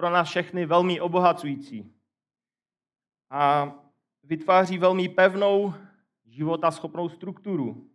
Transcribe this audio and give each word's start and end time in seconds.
pro 0.00 0.10
nás 0.10 0.28
všechny 0.28 0.66
velmi 0.66 1.00
obohacující. 1.00 1.92
A 3.30 3.72
vytváří 4.22 4.78
velmi 4.78 5.08
pevnou, 5.08 5.74
životaschopnou 6.26 7.08
strukturu. 7.08 7.90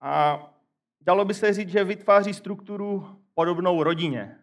A 0.00 0.42
dalo 1.00 1.24
by 1.24 1.34
se 1.34 1.52
říct, 1.52 1.68
že 1.68 1.84
vytváří 1.84 2.34
strukturu 2.34 3.20
podobnou 3.34 3.82
rodině. 3.82 4.38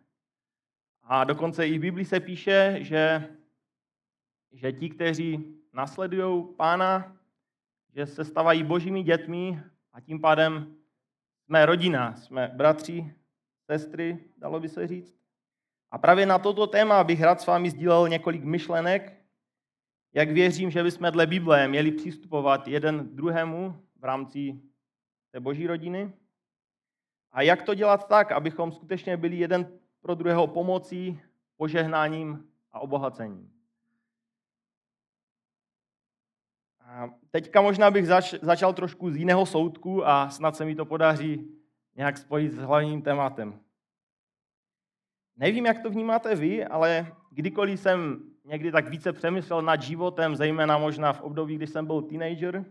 A 1.04 1.24
dokonce 1.24 1.68
i 1.68 1.78
v 1.78 1.82
Biblii 1.82 2.06
se 2.06 2.20
píše, 2.20 2.78
že, 2.82 3.36
že 4.52 4.72
ti, 4.72 4.90
kteří 4.90 5.56
nasledují 5.74 6.46
pána, 6.58 7.18
že 7.96 8.06
se 8.06 8.26
stávají 8.26 8.64
božími 8.64 9.04
dětmi 9.04 9.64
a 9.94 10.02
tím 10.02 10.22
pádem 10.22 10.76
jsme 11.46 11.66
rodina, 11.66 12.16
jsme 12.16 12.52
bratři, 12.56 13.16
sestry, 13.66 14.24
dalo 14.38 14.60
by 14.60 14.70
se 14.70 14.88
říct. 14.88 15.17
A 15.92 15.98
právě 15.98 16.26
na 16.26 16.40
toto 16.40 16.68
téma 16.68 17.04
bych 17.04 17.22
rád 17.22 17.42
s 17.42 17.48
vámi 17.48 17.70
sdílel 17.70 18.10
několik 18.10 18.44
myšlenek, 18.44 19.18
jak 20.14 20.32
věřím, 20.32 20.72
že 20.72 20.84
bychom 20.84 21.12
dle 21.12 21.28
Bible 21.28 21.68
měli 21.68 21.92
přistupovat 21.92 22.68
jeden 22.68 23.16
druhému 23.16 23.84
v 24.00 24.04
rámci 24.04 24.62
té 25.32 25.40
boží 25.40 25.68
rodiny. 25.68 26.14
A 27.32 27.42
jak 27.42 27.62
to 27.62 27.74
dělat 27.74 28.08
tak, 28.08 28.32
abychom 28.32 28.72
skutečně 28.72 29.18
byli 29.18 29.36
jeden 29.36 29.80
pro 30.02 30.16
druhého 30.16 30.48
pomocí, 30.48 31.20
požehnáním 31.58 32.48
a 32.72 32.80
obohacením. 32.80 33.52
A 36.82 37.10
teďka 37.32 37.62
možná 37.62 37.92
bych 37.92 38.08
zač, 38.08 38.34
začal 38.42 38.74
trošku 38.74 39.12
z 39.12 39.16
jiného 39.16 39.46
soudku 39.46 40.08
a 40.08 40.30
snad 40.30 40.56
se 40.56 40.66
mi 40.66 40.76
to 40.76 40.86
podaří 40.86 41.58
nějak 41.96 42.18
spojit 42.18 42.52
s 42.52 42.58
hlavním 42.58 43.02
tématem. 43.02 43.60
Nevím, 45.38 45.66
jak 45.66 45.82
to 45.82 45.90
vnímáte 45.90 46.36
vy, 46.36 46.66
ale 46.66 47.14
kdykoliv 47.32 47.80
jsem 47.80 48.24
někdy 48.46 48.72
tak 48.72 48.90
více 48.90 49.14
přemýšlel 49.14 49.62
nad 49.62 49.82
životem, 49.82 50.36
zejména 50.36 50.78
možná 50.78 51.14
v 51.14 51.22
období, 51.22 51.56
kdy 51.56 51.68
jsem 51.68 51.86
byl 51.86 52.02
teenager, 52.02 52.66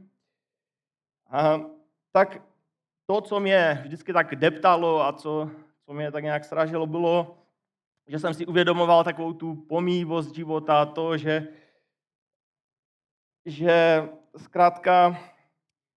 a, 1.30 1.60
tak 2.12 2.42
to, 3.06 3.20
co 3.20 3.40
mě 3.40 3.80
vždycky 3.82 4.12
tak 4.12 4.36
deptalo 4.36 5.04
a 5.04 5.12
co, 5.12 5.50
co 5.84 5.92
mě 5.92 6.12
tak 6.12 6.24
nějak 6.24 6.44
sražilo, 6.44 6.86
bylo, 6.86 7.38
že 8.06 8.18
jsem 8.18 8.34
si 8.34 8.46
uvědomoval 8.46 9.04
takovou 9.04 9.32
tu 9.32 9.54
pomývost 9.54 10.34
života, 10.34 10.86
to, 10.86 11.16
že, 11.16 11.48
že 13.44 14.08
zkrátka 14.36 15.20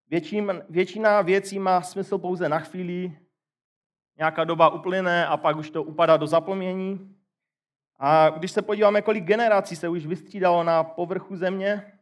většin, 0.07 0.63
většina 0.69 1.21
věcí 1.21 1.59
má 1.59 1.81
smysl 1.81 2.17
pouze 2.17 2.49
na 2.49 2.59
chvíli, 2.59 3.17
nějaká 4.19 4.43
doba 4.43 4.69
uplyne 4.69 5.27
a 5.27 5.37
pak 5.37 5.57
už 5.57 5.69
to 5.69 5.83
upadá 5.83 6.17
do 6.17 6.27
zapomnění. 6.27 7.15
A 7.99 8.29
když 8.29 8.51
se 8.51 8.61
podíváme, 8.61 9.01
kolik 9.01 9.23
generací 9.23 9.75
se 9.75 9.89
už 9.89 10.05
vystřídalo 10.05 10.63
na 10.63 10.83
povrchu 10.83 11.35
země, 11.35 11.99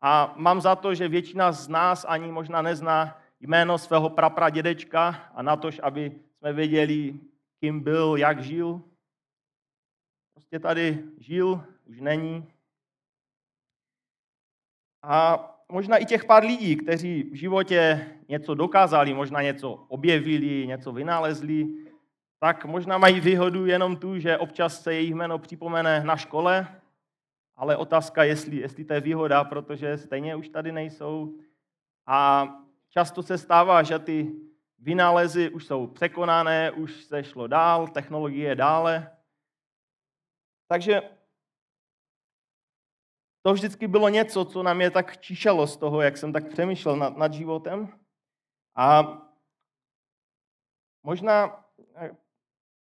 a 0.00 0.34
mám 0.36 0.60
za 0.60 0.76
to, 0.76 0.94
že 0.94 1.08
většina 1.08 1.52
z 1.52 1.68
nás 1.68 2.06
ani 2.08 2.32
možná 2.32 2.62
nezná 2.62 3.20
jméno 3.40 3.78
svého 3.78 4.10
prapradědečka 4.10 5.08
a 5.34 5.42
na 5.42 5.56
tož, 5.56 5.80
aby 5.82 6.20
jsme 6.38 6.52
věděli, 6.52 7.20
kým 7.60 7.80
byl, 7.80 8.16
jak 8.16 8.42
žil. 8.42 8.82
Prostě 10.34 10.58
tady 10.58 11.04
žil, 11.18 11.64
už 11.86 12.00
není. 12.00 12.52
A 15.02 15.38
možná 15.70 15.96
i 15.96 16.04
těch 16.04 16.24
pár 16.24 16.44
lidí, 16.44 16.76
kteří 16.76 17.22
v 17.22 17.34
životě 17.34 18.06
něco 18.28 18.54
dokázali, 18.54 19.14
možná 19.14 19.42
něco 19.42 19.84
objevili, 19.88 20.66
něco 20.66 20.92
vynalezli, 20.92 21.68
tak 22.38 22.64
možná 22.64 22.98
mají 22.98 23.20
výhodu 23.20 23.66
jenom 23.66 23.96
tu, 23.96 24.18
že 24.18 24.38
občas 24.38 24.82
se 24.82 24.94
jejich 24.94 25.14
jméno 25.14 25.38
připomene 25.38 26.04
na 26.04 26.16
škole, 26.16 26.68
ale 27.56 27.76
otázka, 27.76 28.24
jestli, 28.24 28.56
jestli 28.56 28.84
to 28.84 28.94
je 28.94 29.00
výhoda, 29.00 29.44
protože 29.44 29.98
stejně 29.98 30.36
už 30.36 30.48
tady 30.48 30.72
nejsou. 30.72 31.34
A 32.06 32.48
často 32.88 33.22
se 33.22 33.38
stává, 33.38 33.82
že 33.82 33.98
ty 33.98 34.32
vynálezy 34.78 35.50
už 35.50 35.66
jsou 35.66 35.86
překonané, 35.86 36.70
už 36.70 37.04
se 37.04 37.24
šlo 37.24 37.46
dál, 37.46 37.88
technologie 37.88 38.54
dále. 38.54 39.10
Takže 40.68 41.02
to 43.42 43.52
vždycky 43.52 43.88
bylo 43.88 44.08
něco, 44.08 44.44
co 44.44 44.62
nám 44.62 44.80
je 44.80 44.90
tak 44.90 45.20
čišelo 45.20 45.66
z 45.66 45.76
toho, 45.76 46.00
jak 46.00 46.16
jsem 46.16 46.32
tak 46.32 46.48
přemýšlel 46.48 46.96
nad, 46.96 47.16
nad 47.16 47.32
životem. 47.32 47.98
A 48.76 49.18
možná, 51.02 51.64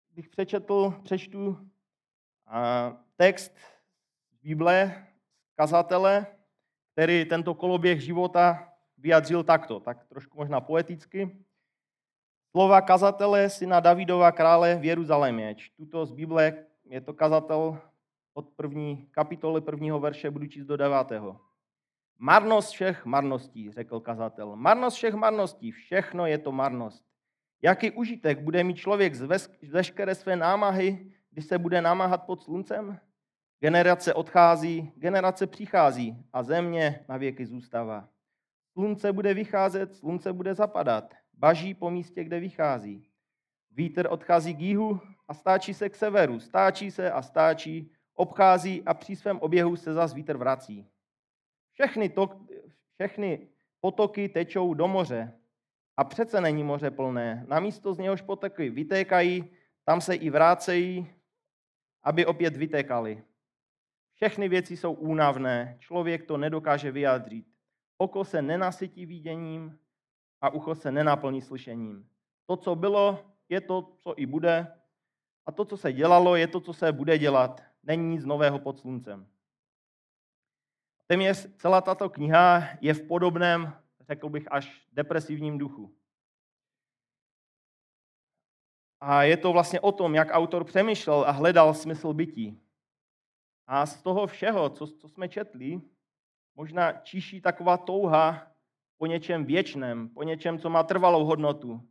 bych 0.09 0.29
přečetl, 0.29 0.93
přečtu 1.03 1.69
text 3.15 3.57
z 4.31 4.37
Bible, 4.41 5.07
kazatele, 5.55 6.27
který 6.93 7.25
tento 7.25 7.53
koloběh 7.53 8.01
života 8.01 8.73
vyjadřil 8.97 9.43
takto, 9.43 9.79
tak 9.79 10.05
trošku 10.07 10.37
možná 10.37 10.61
poeticky. 10.61 11.45
Slova 12.51 12.81
kazatele 12.81 13.49
syna 13.49 13.79
Davidova 13.79 14.31
krále 14.31 14.75
v 14.75 14.85
Jeruzalémě. 14.85 15.55
Čtu 15.55 15.85
to 15.85 16.05
z 16.05 16.11
Bible, 16.11 16.65
je 16.85 17.01
to 17.01 17.13
kazatel 17.13 17.81
od 18.33 18.49
první 18.49 19.07
kapitoly 19.11 19.61
prvního 19.61 19.99
verše, 19.99 20.31
budu 20.31 20.47
číst 20.47 20.65
do 20.65 20.77
devátého. 20.77 21.39
Marnost 22.17 22.71
všech 22.71 23.05
marností, 23.05 23.71
řekl 23.71 23.99
kazatel. 23.99 24.55
Marnost 24.55 24.97
všech 24.97 25.13
marností, 25.13 25.71
všechno 25.71 26.25
je 26.25 26.37
to 26.37 26.51
marnost. 26.51 27.05
Jaký 27.61 27.91
užitek 27.91 28.39
bude 28.39 28.63
mít 28.63 28.77
člověk 28.77 29.15
z 29.15 29.47
veškeré 29.71 30.15
své 30.15 30.35
námahy, 30.35 31.13
když 31.31 31.45
se 31.45 31.57
bude 31.57 31.81
namáhat 31.81 32.25
pod 32.25 32.43
sluncem? 32.43 32.99
Generace 33.59 34.13
odchází, 34.13 34.91
generace 34.95 35.47
přichází 35.47 36.25
a 36.33 36.43
země 36.43 37.05
na 37.09 37.17
věky 37.17 37.45
zůstává. 37.45 38.09
Slunce 38.73 39.13
bude 39.13 39.33
vycházet, 39.33 39.95
slunce 39.95 40.33
bude 40.33 40.55
zapadat 40.55 41.13
baží 41.33 41.73
po 41.73 41.91
místě, 41.91 42.23
kde 42.23 42.39
vychází. 42.39 43.09
Vítr 43.71 44.07
odchází 44.09 44.55
k 44.55 44.59
jihu 44.59 44.99
a 45.27 45.33
stáčí 45.33 45.73
se 45.73 45.89
k 45.89 45.95
severu, 45.95 46.39
stáčí 46.39 46.91
se 46.91 47.11
a 47.11 47.21
stáčí, 47.21 47.91
obchází 48.19 48.83
a 48.85 48.93
při 48.93 49.15
svém 49.15 49.39
oběhu 49.39 49.75
se 49.75 49.93
zas 49.93 50.13
vítr 50.13 50.37
vrací. 50.37 50.87
Všechny, 51.71 52.09
to, 52.09 52.29
všechny 52.93 53.47
potoky 53.79 54.29
tečou 54.29 54.73
do 54.73 54.87
moře 54.87 55.33
a 55.97 56.03
přece 56.03 56.41
není 56.41 56.63
moře 56.63 56.91
plné. 56.91 57.45
Na 57.47 57.59
místo 57.59 57.93
z 57.93 57.97
něhož 57.97 58.21
potoky 58.21 58.69
vytékají, 58.69 59.51
tam 59.85 60.01
se 60.01 60.15
i 60.15 60.29
vrácejí, 60.29 61.07
aby 62.03 62.25
opět 62.25 62.57
vytékali. 62.57 63.23
Všechny 64.13 64.49
věci 64.49 64.77
jsou 64.77 64.93
únavné, 64.93 65.77
člověk 65.79 66.23
to 66.27 66.37
nedokáže 66.37 66.91
vyjádřit. 66.91 67.45
Oko 67.97 68.25
se 68.25 68.41
nenasytí 68.41 69.05
viděním, 69.05 69.79
a 70.41 70.49
ucho 70.49 70.75
se 70.75 70.91
nenaplní 70.91 71.41
slyšením. 71.41 72.09
To, 72.45 72.57
co 72.57 72.75
bylo, 72.75 73.25
je 73.49 73.61
to, 73.61 73.95
co 73.99 74.13
i 74.17 74.25
bude, 74.25 74.67
a 75.45 75.51
to, 75.51 75.65
co 75.65 75.77
se 75.77 75.93
dělalo, 75.93 76.35
je 76.35 76.47
to, 76.47 76.59
co 76.59 76.73
se 76.73 76.91
bude 76.91 77.17
dělat. 77.17 77.68
Není 77.83 78.09
nic 78.09 78.25
nového 78.25 78.59
pod 78.59 78.79
sluncem. 78.79 79.27
Téměř 81.07 81.55
celá 81.55 81.81
tato 81.81 82.09
kniha 82.09 82.63
je 82.81 82.93
v 82.93 83.07
podobném, 83.07 83.73
řekl 83.99 84.29
bych, 84.29 84.51
až 84.51 84.87
depresivním 84.93 85.57
duchu. 85.57 85.95
A 89.01 89.23
je 89.23 89.37
to 89.37 89.51
vlastně 89.51 89.79
o 89.79 89.91
tom, 89.91 90.15
jak 90.15 90.27
autor 90.31 90.63
přemýšlel 90.63 91.23
a 91.27 91.31
hledal 91.31 91.73
smysl 91.73 92.13
bytí. 92.13 92.61
A 93.67 93.85
z 93.85 94.01
toho 94.01 94.27
všeho, 94.27 94.69
co, 94.69 94.87
co 94.87 95.09
jsme 95.09 95.29
četli, 95.29 95.81
možná 96.55 96.91
číší 96.91 97.41
taková 97.41 97.77
touha 97.77 98.51
po 98.97 99.05
něčem 99.05 99.45
věčném, 99.45 100.09
po 100.09 100.23
něčem, 100.23 100.59
co 100.59 100.69
má 100.69 100.83
trvalou 100.83 101.25
hodnotu, 101.25 101.89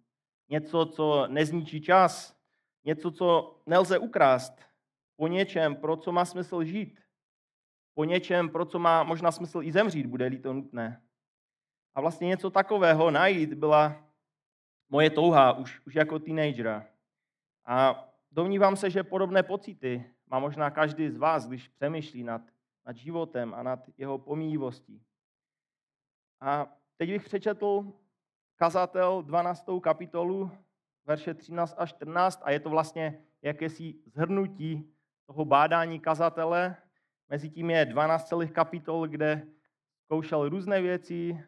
něco, 0.49 0.87
co 0.87 1.27
nezničí 1.27 1.81
čas, 1.81 2.37
něco, 2.85 3.11
co 3.11 3.57
nelze 3.67 3.99
ukrást, 3.99 4.68
po 5.19 5.27
něčem, 5.27 5.77
pro 5.77 5.97
co 5.97 6.13
má 6.13 6.25
smysl 6.25 6.65
žít, 6.65 7.01
po 7.95 8.05
něčem, 8.05 8.49
pro 8.49 8.65
co 8.65 8.79
má 8.79 9.03
možná 9.03 9.33
smysl 9.33 9.63
i 9.63 9.73
zemřít, 9.73 10.07
bude-li 10.07 10.39
to 10.39 10.53
nutné. 10.53 11.03
A 11.95 12.01
vlastně 12.01 12.27
něco 12.27 12.51
takového 12.51 13.11
najít 13.11 13.55
byla 13.55 13.97
moje 14.89 15.11
touha 15.11 15.53
už, 15.53 15.81
už 15.87 15.95
jako 15.95 16.19
teenagera. 16.19 16.87
A 17.65 18.09
domnívám 18.31 18.77
se, 18.77 18.91
že 18.91 19.03
podobné 19.03 19.43
pocity 19.43 20.11
má 20.27 20.39
možná 20.39 20.71
každý 20.71 21.11
z 21.11 21.17
vás, 21.17 21.49
když 21.49 21.69
přemýšlí 21.69 22.23
nad, 22.23 22.43
nad 22.87 22.97
životem 22.97 23.55
a 23.55 23.63
nad 23.63 23.81
jeho 23.97 24.19
pomíjivostí. 24.19 25.03
A 26.41 26.79
Teď 26.99 27.11
bych 27.11 27.25
přečetl 27.25 27.93
kazatel 28.57 29.23
12. 29.23 29.65
kapitolu, 29.83 30.51
verše 31.05 31.35
13 31.35 31.75
až 31.79 31.91
14 31.91 32.41
a 32.45 32.51
je 32.51 32.61
to 32.61 32.71
vlastně 32.71 33.25
jakési 33.43 33.95
zhrnutí 34.07 34.95
toho 35.29 35.45
bádání 35.45 36.01
kazatele. 36.01 36.77
Mezi 37.29 37.51
tím 37.51 37.71
je 37.71 37.85
12 37.85 38.29
celých 38.29 38.53
kapitol, 38.53 39.09
kde 39.09 39.47
zkoušel 40.05 40.49
různé 40.49 40.83
věci, 40.83 41.45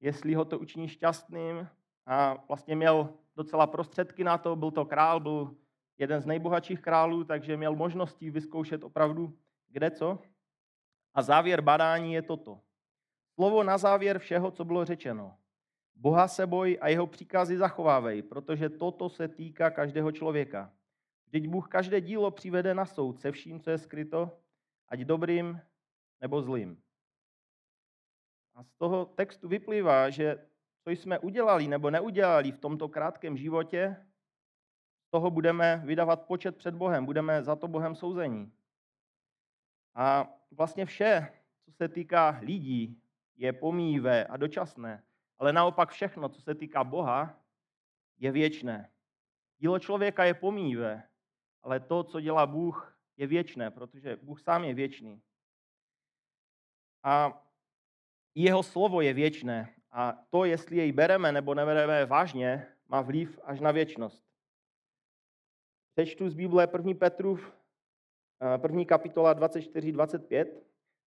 jestli 0.00 0.34
ho 0.34 0.44
to 0.44 0.58
učiní 0.58 0.88
šťastným 0.88 1.68
a 2.06 2.34
vlastně 2.48 2.76
měl 2.76 3.14
docela 3.36 3.66
prostředky 3.66 4.24
na 4.24 4.38
to, 4.38 4.56
byl 4.56 4.70
to 4.70 4.84
král, 4.84 5.20
byl 5.20 5.56
jeden 5.98 6.20
z 6.20 6.26
nejbohatších 6.26 6.80
králů, 6.80 7.24
takže 7.24 7.56
měl 7.56 7.76
možnosti 7.76 8.30
vyzkoušet 8.30 8.84
opravdu 8.84 9.38
kde 9.68 9.90
co. 9.90 10.18
A 11.14 11.22
závěr 11.22 11.60
badání 11.60 12.12
je 12.12 12.22
toto. 12.22 12.60
Slovo 13.34 13.62
na 13.62 13.78
závěr 13.78 14.18
všeho, 14.18 14.50
co 14.50 14.64
bylo 14.64 14.84
řečeno. 14.84 15.36
Boha 15.94 16.28
se 16.28 16.46
boj 16.46 16.78
a 16.80 16.88
jeho 16.88 17.06
příkazy 17.06 17.58
zachovávej, 17.58 18.22
protože 18.22 18.68
toto 18.68 19.08
se 19.08 19.28
týká 19.28 19.70
každého 19.70 20.12
člověka. 20.12 20.72
Vždyť 21.34 21.48
Bůh 21.48 21.68
každé 21.68 22.00
dílo 22.00 22.30
přivede 22.30 22.74
na 22.74 22.86
soud 22.86 23.20
se 23.20 23.32
vším, 23.32 23.60
co 23.60 23.70
je 23.70 23.78
skryto, 23.78 24.38
ať 24.88 25.00
dobrým 25.00 25.60
nebo 26.20 26.42
zlým. 26.42 26.82
A 28.54 28.64
z 28.64 28.74
toho 28.74 29.04
textu 29.04 29.48
vyplývá, 29.48 30.10
že 30.10 30.46
co 30.84 30.90
jsme 30.90 31.18
udělali 31.18 31.68
nebo 31.68 31.90
neudělali 31.90 32.52
v 32.52 32.58
tomto 32.58 32.88
krátkém 32.88 33.36
životě, 33.36 34.06
z 35.06 35.10
toho 35.10 35.30
budeme 35.30 35.82
vydávat 35.84 36.26
počet 36.26 36.56
před 36.56 36.74
Bohem, 36.74 37.06
budeme 37.06 37.42
za 37.42 37.56
to 37.56 37.68
Bohem 37.68 37.94
souzení. 37.94 38.52
A 39.94 40.34
vlastně 40.50 40.86
vše, 40.86 41.32
co 41.64 41.72
se 41.72 41.88
týká 41.88 42.38
lidí, 42.42 43.02
je 43.36 43.52
pomíjivé 43.52 44.26
a 44.26 44.36
dočasné, 44.36 45.02
ale 45.38 45.52
naopak 45.52 45.90
všechno, 45.90 46.28
co 46.28 46.40
se 46.40 46.54
týká 46.54 46.84
Boha, 46.84 47.40
je 48.18 48.32
věčné. 48.32 48.90
Dílo 49.58 49.78
člověka 49.78 50.24
je 50.24 50.34
pomíjivé, 50.34 51.02
ale 51.64 51.80
to, 51.80 52.04
co 52.04 52.20
dělá 52.20 52.46
Bůh, 52.46 52.98
je 53.16 53.26
věčné, 53.26 53.70
protože 53.70 54.16
Bůh 54.22 54.40
sám 54.40 54.64
je 54.64 54.74
věčný. 54.74 55.22
A 57.02 57.42
jeho 58.34 58.62
slovo 58.62 59.00
je 59.00 59.12
věčné. 59.14 59.74
A 59.90 60.12
to, 60.30 60.44
jestli 60.44 60.76
jej 60.76 60.92
bereme 60.92 61.32
nebo 61.32 61.54
nebereme 61.54 62.06
vážně, 62.06 62.66
má 62.88 63.00
vliv 63.00 63.40
až 63.44 63.60
na 63.60 63.70
věčnost. 63.70 64.24
Přečtu 65.94 66.28
z 66.28 66.34
Bible 66.34 66.68
1. 66.72 66.94
Petrův, 66.94 67.52
1. 68.62 68.84
kapitola 68.84 69.34
24-25. 69.34 70.46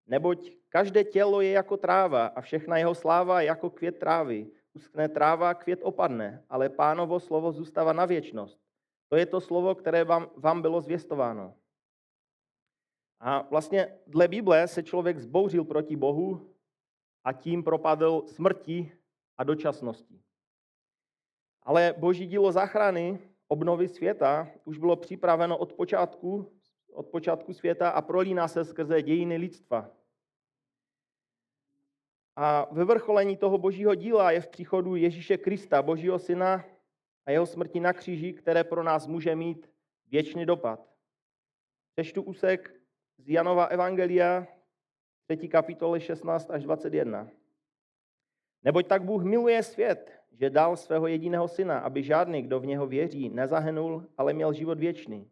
Neboť 0.08 0.52
každé 0.70 1.04
tělo 1.04 1.42
je 1.42 1.52
jako 1.52 1.78
tráva 1.78 2.28
a 2.28 2.42
všechna 2.42 2.78
jeho 2.78 2.96
sláva 2.96 3.42
je 3.42 3.48
jako 3.48 3.70
květ 3.70 4.00
trávy. 4.00 4.52
Uskne 4.74 5.10
tráva, 5.10 5.54
květ 5.54 5.80
opadne, 5.84 6.46
ale 6.50 6.70
pánovo 6.70 7.20
slovo 7.20 7.52
zůstává 7.52 7.94
na 7.94 8.06
věčnost. 8.06 8.67
To 9.10 9.16
je 9.16 9.26
to 9.26 9.42
slovo, 9.42 9.76
které 9.76 10.04
vám, 10.04 10.30
vám 10.36 10.62
bylo 10.62 10.82
zvěstováno. 10.82 11.54
A 13.20 13.42
vlastně 13.42 14.00
dle 14.08 14.28
Bible 14.28 14.68
se 14.68 14.84
člověk 14.84 15.20
zbouřil 15.20 15.64
proti 15.64 15.96
Bohu 15.96 16.56
a 17.24 17.34
tím 17.34 17.64
propadl 17.64 18.24
smrti 18.28 18.92
a 19.38 19.44
dočasnosti. 19.44 20.22
Ale 21.64 21.94
boží 21.98 22.28
dílo 22.28 22.52
záchrany, 22.52 23.20
obnovy 23.48 23.88
světa, 23.88 24.48
už 24.66 24.78
bylo 24.78 24.96
připraveno 24.96 25.58
od 25.58 25.74
počátku, 25.74 26.52
od 26.94 27.08
počátku 27.08 27.54
světa 27.54 27.90
a 27.90 28.02
prolíná 28.02 28.48
se 28.48 28.66
skrze 28.66 29.02
dějiny 29.02 29.38
lidstva. 29.38 29.90
A 32.36 32.68
vyvrcholení 32.74 33.38
toho 33.38 33.58
božího 33.58 33.96
díla 33.96 34.32
je 34.32 34.42
v 34.42 34.48
příchodu 34.48 34.96
Ježíše 34.96 35.38
Krista, 35.38 35.82
božího 35.82 36.20
syna 36.20 36.66
a 37.28 37.32
jeho 37.32 37.46
smrti 37.46 37.80
na 37.80 37.94
kříži, 37.94 38.34
které 38.34 38.64
pro 38.64 38.84
nás 38.84 39.08
může 39.08 39.36
mít 39.36 39.70
věčný 40.12 40.46
dopad. 40.46 40.90
Přečtu 41.96 42.22
úsek 42.22 42.74
z 43.18 43.30
Janova 43.30 43.66
Evangelia, 43.66 44.48
3. 45.38 45.48
kapitoly 45.48 46.00
16 46.00 46.52
až 46.52 46.64
21. 46.64 47.30
Neboť 48.64 48.88
tak 48.88 49.04
Bůh 49.04 49.24
miluje 49.24 49.64
svět, 49.64 50.12
že 50.32 50.50
dal 50.50 50.78
svého 50.78 51.08
jediného 51.08 51.48
syna, 51.48 51.80
aby 51.80 52.04
žádný, 52.04 52.42
kdo 52.42 52.60
v 52.60 52.66
něho 52.66 52.88
věří, 52.88 53.30
nezahenul, 53.30 54.06
ale 54.18 54.34
měl 54.34 54.54
život 54.54 54.80
věčný. 54.80 55.32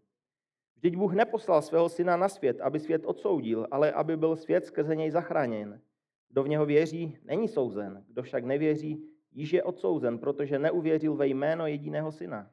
Vždyť 0.75 0.95
Bůh 0.95 1.13
neposlal 1.13 1.61
svého 1.61 1.89
syna 1.89 2.17
na 2.17 2.29
svět, 2.29 2.61
aby 2.61 2.79
svět 2.79 3.05
odsoudil, 3.05 3.67
ale 3.71 3.91
aby 3.91 4.17
byl 4.17 4.35
svět 4.35 4.65
skrze 4.65 4.95
něj 4.95 5.11
zachráněn. 5.11 5.81
Kdo 6.29 6.43
v 6.43 6.49
něho 6.49 6.65
věří, 6.65 7.17
není 7.23 7.47
souzen. 7.47 8.05
Kdo 8.07 8.23
však 8.23 8.43
nevěří, 8.43 9.14
již 9.35 9.53
je 9.53 9.63
odsouzen, 9.63 10.19
protože 10.19 10.59
neuvěřil 10.59 11.15
ve 11.15 11.27
jméno 11.27 11.67
jediného 11.67 12.11
syna. 12.11 12.51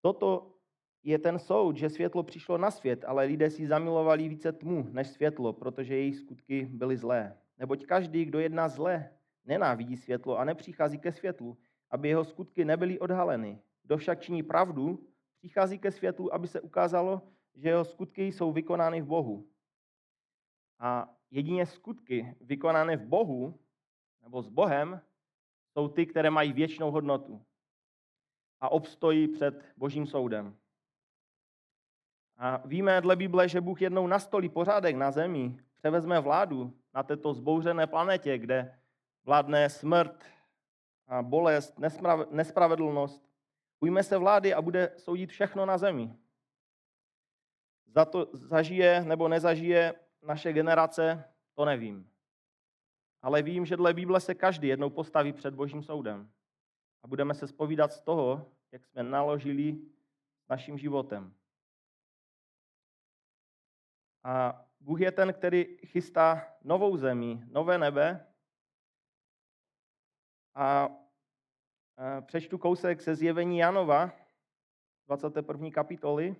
Toto 0.00 0.52
je 1.02 1.18
ten 1.18 1.38
soud, 1.38 1.76
že 1.76 1.90
světlo 1.90 2.22
přišlo 2.22 2.58
na 2.58 2.70
svět, 2.70 3.04
ale 3.04 3.24
lidé 3.24 3.50
si 3.50 3.66
zamilovali 3.66 4.28
více 4.28 4.52
tmu 4.52 4.88
než 4.90 5.08
světlo, 5.08 5.52
protože 5.52 5.96
jejich 5.96 6.16
skutky 6.16 6.64
byly 6.64 6.96
zlé. 6.96 7.38
Neboť 7.58 7.86
každý, 7.86 8.24
kdo 8.24 8.40
jedná 8.40 8.68
zlé, 8.68 9.10
nenávidí 9.44 9.96
světlo 9.96 10.38
a 10.38 10.44
nepřichází 10.44 10.98
ke 10.98 11.12
světlu, 11.12 11.58
aby 11.90 12.08
jeho 12.08 12.24
skutky 12.24 12.64
nebyly 12.64 12.98
odhaleny. 12.98 13.58
Kdo 13.82 13.96
však 13.96 14.20
činí 14.20 14.42
pravdu, 14.42 15.06
přichází 15.38 15.78
ke 15.78 15.90
světlu, 15.90 16.34
aby 16.34 16.48
se 16.48 16.60
ukázalo, 16.60 17.22
že 17.54 17.68
jeho 17.68 17.84
skutky 17.84 18.22
jsou 18.32 18.52
vykonány 18.52 19.02
v 19.02 19.06
Bohu. 19.06 19.48
A 20.78 21.14
jedině 21.30 21.66
skutky 21.66 22.36
vykonané 22.40 22.96
v 22.96 23.06
Bohu 23.06 23.58
nebo 24.22 24.42
s 24.42 24.48
Bohem 24.48 25.00
jsou 25.76 25.88
ty, 25.88 26.06
které 26.06 26.30
mají 26.30 26.52
věčnou 26.52 26.90
hodnotu 26.90 27.42
a 28.60 28.68
obstojí 28.68 29.28
před 29.28 29.64
Božím 29.76 30.06
soudem. 30.06 30.56
A 32.36 32.56
víme 32.64 33.00
dle 33.00 33.16
Bible, 33.16 33.48
že 33.48 33.60
Bůh 33.60 33.82
jednou 33.82 34.06
nastolí 34.06 34.48
pořádek 34.48 34.96
na 34.96 35.10
zemi, 35.10 35.58
převezme 35.74 36.20
vládu 36.20 36.72
na 36.94 37.02
této 37.02 37.34
zbouřené 37.34 37.86
planetě, 37.86 38.38
kde 38.38 38.78
vládne 39.24 39.70
smrt 39.70 40.24
a 41.06 41.22
bolest, 41.22 41.78
nespravedlnost. 42.30 43.30
Ujme 43.80 44.02
se 44.02 44.18
vlády 44.18 44.54
a 44.54 44.62
bude 44.62 44.92
soudit 44.96 45.30
všechno 45.30 45.66
na 45.66 45.78
zemi. 45.78 46.16
Za 47.86 48.04
to 48.04 48.28
zažije 48.32 49.04
nebo 49.04 49.28
nezažije 49.28 49.94
naše 50.22 50.52
generace, 50.52 51.24
to 51.54 51.64
nevím. 51.64 52.15
Ale 53.26 53.42
vím, 53.42 53.66
že 53.66 53.76
dle 53.76 53.94
Bible 53.94 54.20
se 54.20 54.34
každý 54.34 54.68
jednou 54.68 54.90
postaví 54.90 55.32
před 55.32 55.54
Božím 55.54 55.82
soudem. 55.82 56.30
A 57.02 57.06
budeme 57.08 57.34
se 57.34 57.48
spovídat 57.48 57.92
z 57.92 58.00
toho, 58.00 58.52
jak 58.72 58.84
jsme 58.84 59.02
naložili 59.02 59.78
naším 60.48 60.78
životem. 60.78 61.34
A 64.22 64.64
Bůh 64.80 65.00
je 65.00 65.12
ten, 65.12 65.32
který 65.32 65.76
chystá 65.86 66.56
novou 66.64 66.96
zemi, 66.96 67.42
nové 67.46 67.78
nebe. 67.78 68.26
A 70.54 70.88
přečtu 72.20 72.58
kousek 72.58 73.00
se 73.00 73.14
zjevení 73.14 73.58
Janova, 73.58 74.12
21. 75.06 75.70
kapitoly. 75.70 76.36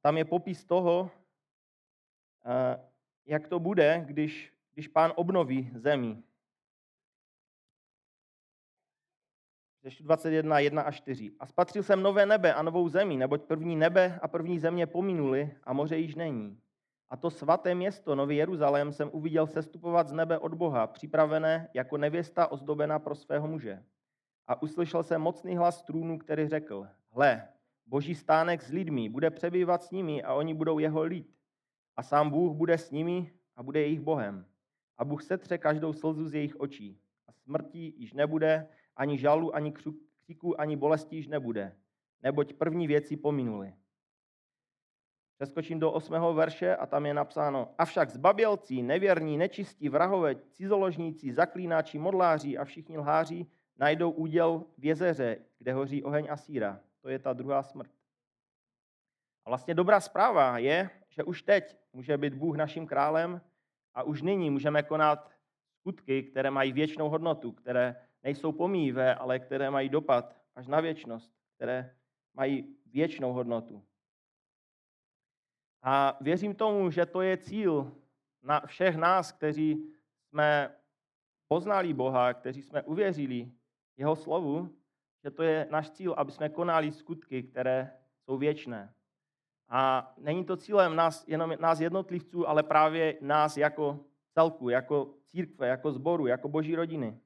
Tam 0.00 0.16
je 0.16 0.24
popis 0.24 0.64
toho, 0.64 1.10
jak 3.26 3.48
to 3.48 3.60
bude, 3.60 4.02
když, 4.06 4.52
když 4.74 4.88
pán 4.88 5.12
obnoví 5.16 5.70
zemi. 5.74 6.22
Řešu 9.82 10.04
21, 10.04 10.58
1 10.58 10.82
a 10.82 10.90
4. 10.90 11.32
A 11.40 11.46
spatřil 11.46 11.82
jsem 11.82 12.02
nové 12.02 12.26
nebe 12.26 12.54
a 12.54 12.62
novou 12.62 12.88
zemi, 12.88 13.16
neboť 13.16 13.42
první 13.42 13.76
nebe 13.76 14.18
a 14.22 14.28
první 14.28 14.58
země 14.58 14.86
pominuli 14.86 15.54
a 15.64 15.72
moře 15.72 15.96
již 15.96 16.14
není. 16.14 16.60
A 17.10 17.16
to 17.16 17.30
svaté 17.30 17.74
město, 17.74 18.14
Nový 18.14 18.36
Jeruzalém, 18.36 18.92
jsem 18.92 19.10
uviděl 19.12 19.46
sestupovat 19.46 20.08
z 20.08 20.12
nebe 20.12 20.38
od 20.38 20.54
Boha, 20.54 20.86
připravené 20.86 21.68
jako 21.74 21.96
nevěsta 21.96 22.52
ozdobená 22.52 22.98
pro 22.98 23.14
svého 23.14 23.48
muže. 23.48 23.84
A 24.46 24.62
uslyšel 24.62 25.02
jsem 25.02 25.20
mocný 25.20 25.56
hlas 25.56 25.82
trůnu, 25.82 26.18
který 26.18 26.48
řekl, 26.48 26.86
hle, 27.10 27.48
boží 27.86 28.14
stánek 28.14 28.62
s 28.62 28.68
lidmi 28.72 29.08
bude 29.08 29.30
přebývat 29.30 29.82
s 29.82 29.90
nimi 29.90 30.22
a 30.22 30.34
oni 30.34 30.54
budou 30.54 30.78
jeho 30.78 31.02
lid. 31.02 31.36
A 31.96 32.02
sám 32.02 32.30
Bůh 32.30 32.56
bude 32.56 32.78
s 32.78 32.90
nimi 32.90 33.32
a 33.56 33.62
bude 33.62 33.80
jejich 33.80 34.00
Bohem. 34.00 34.46
A 35.02 35.04
Bůh 35.04 35.22
setře 35.22 35.58
každou 35.58 35.92
slzu 35.92 36.28
z 36.28 36.34
jejich 36.34 36.60
očí. 36.60 37.00
A 37.28 37.32
smrti 37.32 37.94
již 37.96 38.12
nebude, 38.12 38.68
ani 38.96 39.18
žalu, 39.18 39.54
ani 39.54 39.72
křiku, 39.72 40.60
ani 40.60 40.76
bolesti 40.76 41.16
již 41.16 41.28
nebude, 41.28 41.76
neboť 42.22 42.52
první 42.52 42.86
věci 42.86 43.16
pominuly. 43.16 43.74
Přeskočím 45.36 45.80
do 45.80 45.92
osmého 45.92 46.34
verše 46.34 46.76
a 46.76 46.86
tam 46.86 47.06
je 47.06 47.14
napsáno, 47.14 47.74
avšak 47.78 48.10
zbabělci, 48.10 48.82
nevěrní, 48.82 49.36
nečistí, 49.36 49.88
vrahové, 49.88 50.34
cizoložníci, 50.34 51.32
zaklínáči, 51.32 51.98
modláři 51.98 52.58
a 52.58 52.64
všichni 52.64 52.98
lháři 52.98 53.46
najdou 53.78 54.10
úděl 54.10 54.64
v 54.78 54.84
jezeře, 54.84 55.38
kde 55.58 55.72
hoří 55.72 56.04
oheň 56.04 56.26
a 56.30 56.36
síra. 56.36 56.80
To 57.00 57.08
je 57.08 57.18
ta 57.18 57.32
druhá 57.32 57.62
smrt. 57.62 57.90
A 59.44 59.50
vlastně 59.50 59.74
dobrá 59.74 60.00
zpráva 60.00 60.58
je, 60.58 60.90
že 61.08 61.24
už 61.24 61.42
teď 61.42 61.76
může 61.92 62.18
být 62.18 62.34
Bůh 62.34 62.56
naším 62.56 62.86
králem 62.86 63.40
a 63.94 64.02
už 64.02 64.22
nyní 64.22 64.50
můžeme 64.50 64.82
konat 64.82 65.30
skutky, 65.80 66.22
které 66.22 66.50
mají 66.50 66.72
věčnou 66.72 67.08
hodnotu, 67.08 67.52
které 67.52 68.06
nejsou 68.22 68.52
pomíjivé, 68.52 69.14
ale 69.14 69.38
které 69.38 69.70
mají 69.70 69.88
dopad 69.88 70.36
až 70.54 70.66
na 70.66 70.80
věčnost, 70.80 71.32
které 71.56 71.96
mají 72.34 72.76
věčnou 72.86 73.32
hodnotu. 73.32 73.84
A 75.82 76.18
věřím 76.20 76.54
tomu, 76.54 76.90
že 76.90 77.06
to 77.06 77.20
je 77.20 77.36
cíl 77.36 77.92
na 78.42 78.60
všech 78.66 78.96
nás, 78.96 79.32
kteří 79.32 79.94
jsme 80.28 80.76
poznali 81.48 81.94
Boha, 81.94 82.34
kteří 82.34 82.62
jsme 82.62 82.82
uvěřili 82.82 83.52
jeho 83.96 84.16
slovu, 84.16 84.76
že 85.24 85.30
to 85.30 85.42
je 85.42 85.68
náš 85.70 85.90
cíl, 85.90 86.14
aby 86.16 86.32
jsme 86.32 86.48
konali 86.48 86.92
skutky, 86.92 87.42
které 87.42 87.98
jsou 88.24 88.38
věčné. 88.38 88.94
A 89.74 90.12
není 90.18 90.44
to 90.44 90.56
cílem 90.56 90.96
nás, 90.96 91.24
jenom 91.28 91.54
nás 91.60 91.80
jednotlivců, 91.80 92.48
ale 92.48 92.62
právě 92.62 93.18
nás 93.20 93.56
jako 93.56 94.00
celku, 94.34 94.68
jako 94.68 95.14
církve, 95.26 95.68
jako 95.68 95.92
zboru, 95.92 96.26
jako 96.26 96.48
boží 96.48 96.76
rodiny. 96.76 97.18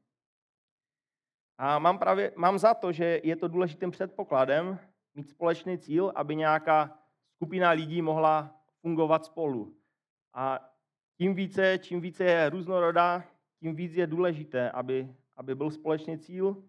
A 1.59 1.79
mám, 1.79 1.99
právě, 1.99 2.33
mám 2.37 2.59
za 2.59 2.75
to, 2.75 2.93
že 2.93 3.21
je 3.25 3.37
to 3.37 3.49
důležitým 3.49 3.91
předpokladem 3.91 4.79
mít 5.15 5.31
společný 5.31 5.79
cíl, 5.79 6.12
aby 6.15 6.37
nějaká 6.37 6.99
skupina 7.35 7.71
lidí 7.71 8.03
mohla 8.03 8.61
fungovat 8.81 9.25
spolu. 9.25 9.76
A 10.35 10.71
tím 11.17 11.35
více, 11.35 11.79
čím 11.79 12.00
více 12.00 12.25
je 12.25 12.50
různorodá, 12.50 13.25
tím 13.61 13.76
víc 13.76 13.95
je 13.95 14.07
důležité, 14.07 14.71
aby, 14.71 15.15
aby 15.37 15.55
byl 15.55 15.71
společný 15.71 16.19
cíl. 16.19 16.65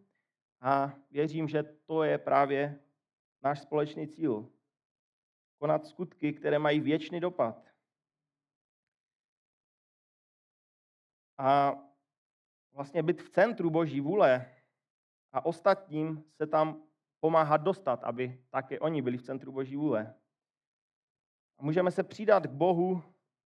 A 0.61 0.93
věřím, 1.11 1.47
že 1.47 1.63
to 1.63 2.03
je 2.03 2.17
právě 2.17 2.79
náš 3.43 3.59
společný 3.59 4.07
cíl. 4.07 4.49
Konat 5.57 5.85
skutky, 5.85 6.33
které 6.33 6.59
mají 6.59 6.79
věčný 6.79 7.19
dopad. 7.19 7.67
A 11.37 11.73
vlastně 12.73 13.03
být 13.03 13.21
v 13.21 13.29
centru 13.29 13.69
Boží 13.69 14.01
vůle 14.01 14.55
a 15.31 15.45
ostatním 15.45 16.23
se 16.35 16.47
tam 16.47 16.87
pomáhat 17.19 17.61
dostat, 17.61 18.03
aby 18.03 18.43
také 18.49 18.79
oni 18.79 19.01
byli 19.01 19.17
v 19.17 19.21
centru 19.21 19.51
Boží 19.51 19.75
vůle. 19.75 20.15
A 21.57 21.63
můžeme 21.63 21.91
se 21.91 22.03
přidat 22.03 22.47
k 22.47 22.51
Bohu 22.51 23.03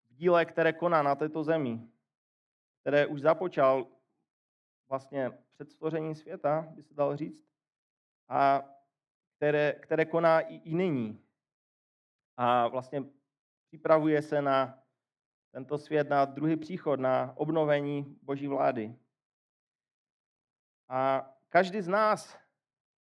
v 0.10 0.16
díle, 0.16 0.46
které 0.46 0.74
koná 0.74 1.04
na 1.04 1.16
této 1.16 1.44
zemi, 1.44 1.90
které 2.82 3.08
už 3.08 3.22
započal 3.22 3.88
vlastně 4.90 5.32
před 5.54 5.72
stvořením 5.72 6.16
světa, 6.16 6.68
by 6.72 6.84
se 6.84 6.94
dalo 6.94 7.18
říct, 7.18 7.46
a 8.28 8.64
které, 9.38 9.74
které 9.74 10.06
koná 10.06 10.40
i, 10.40 10.56
i 10.56 10.74
nyní. 10.74 11.31
A 12.38 12.68
vlastně 12.68 13.04
připravuje 13.68 14.22
se 14.22 14.42
na 14.42 14.84
tento 15.52 15.78
svět, 15.78 16.10
na 16.10 16.26
druhý 16.26 16.56
příchod, 16.56 17.00
na 17.00 17.34
obnovení 17.38 18.20
Boží 18.22 18.48
vlády. 18.48 18.96
A 20.90 21.30
každý 21.50 21.82
z 21.82 21.88
nás, 21.88 22.38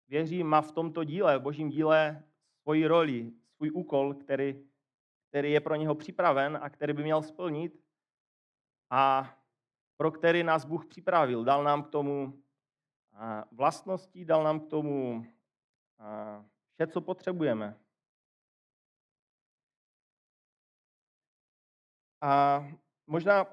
věřím, 0.08 0.46
má 0.46 0.60
v 0.60 0.72
tomto 0.72 1.04
díle, 1.04 1.38
v 1.38 1.42
Božím 1.42 1.68
díle, 1.68 2.24
svoji 2.62 2.86
roli, 2.86 3.32
svůj 3.56 3.70
úkol, 3.70 4.14
který, 4.14 4.68
který 5.28 5.52
je 5.52 5.60
pro 5.60 5.74
něho 5.74 5.94
připraven 5.94 6.58
a 6.62 6.70
který 6.70 6.92
by 6.92 7.02
měl 7.02 7.22
splnit 7.22 7.84
a 8.90 9.34
pro 9.96 10.10
který 10.10 10.42
nás 10.42 10.64
Bůh 10.64 10.86
připravil. 10.86 11.44
Dal 11.44 11.64
nám 11.64 11.82
k 11.82 11.88
tomu 11.88 12.42
vlastnosti, 13.52 14.24
dal 14.24 14.44
nám 14.44 14.60
k 14.60 14.66
tomu 14.66 15.26
vše, 16.74 16.86
co 16.86 17.00
potřebujeme. 17.00 17.81
A 22.22 22.64
možná 23.06 23.46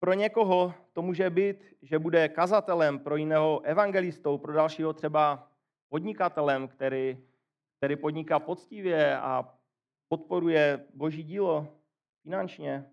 pro 0.00 0.12
někoho 0.12 0.74
to 0.92 1.02
může 1.02 1.30
být, 1.30 1.74
že 1.82 1.98
bude 1.98 2.28
kazatelem, 2.28 2.98
pro 2.98 3.16
jiného 3.16 3.60
evangelistou, 3.60 4.38
pro 4.38 4.52
dalšího 4.52 4.92
třeba 4.92 5.50
podnikatelem, 5.88 6.68
který, 6.68 7.18
který 7.76 7.96
podniká 7.96 8.38
poctivě 8.38 9.18
a 9.18 9.54
podporuje 10.08 10.86
boží 10.94 11.22
dílo 11.22 11.68
finančně. 12.22 12.90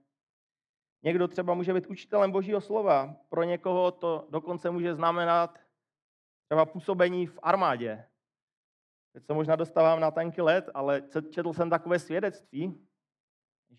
Někdo 1.04 1.28
třeba 1.28 1.54
může 1.54 1.74
být 1.74 1.88
učitelem 1.88 2.32
božího 2.32 2.62
slova. 2.62 3.16
Pro 3.30 3.44
někoho 3.44 3.92
to 3.92 4.28
dokonce 4.30 4.70
může 4.70 4.96
znamenat 4.96 5.60
třeba 6.46 6.66
působení 6.66 7.28
v 7.28 7.40
armádě. 7.44 8.06
Teď 9.14 9.26
se 9.26 9.34
možná 9.34 9.56
dostávám 9.56 10.00
na 10.00 10.12
tanký 10.12 10.42
let, 10.42 10.70
ale 10.74 11.02
četl 11.30 11.54
jsem 11.54 11.70
takové 11.70 12.00
svědectví, 12.00 12.88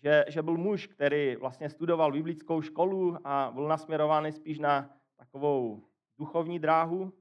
že, 0.01 0.25
že 0.27 0.41
byl 0.41 0.57
muž, 0.57 0.87
který 0.87 1.35
vlastně 1.35 1.69
studoval 1.69 2.11
biblickou 2.11 2.61
školu 2.61 3.17
a 3.23 3.51
byl 3.53 3.67
nasměrovaný 3.67 4.31
spíš 4.31 4.59
na 4.59 4.89
takovou 5.17 5.83
duchovní 6.17 6.59
dráhu 6.59 7.13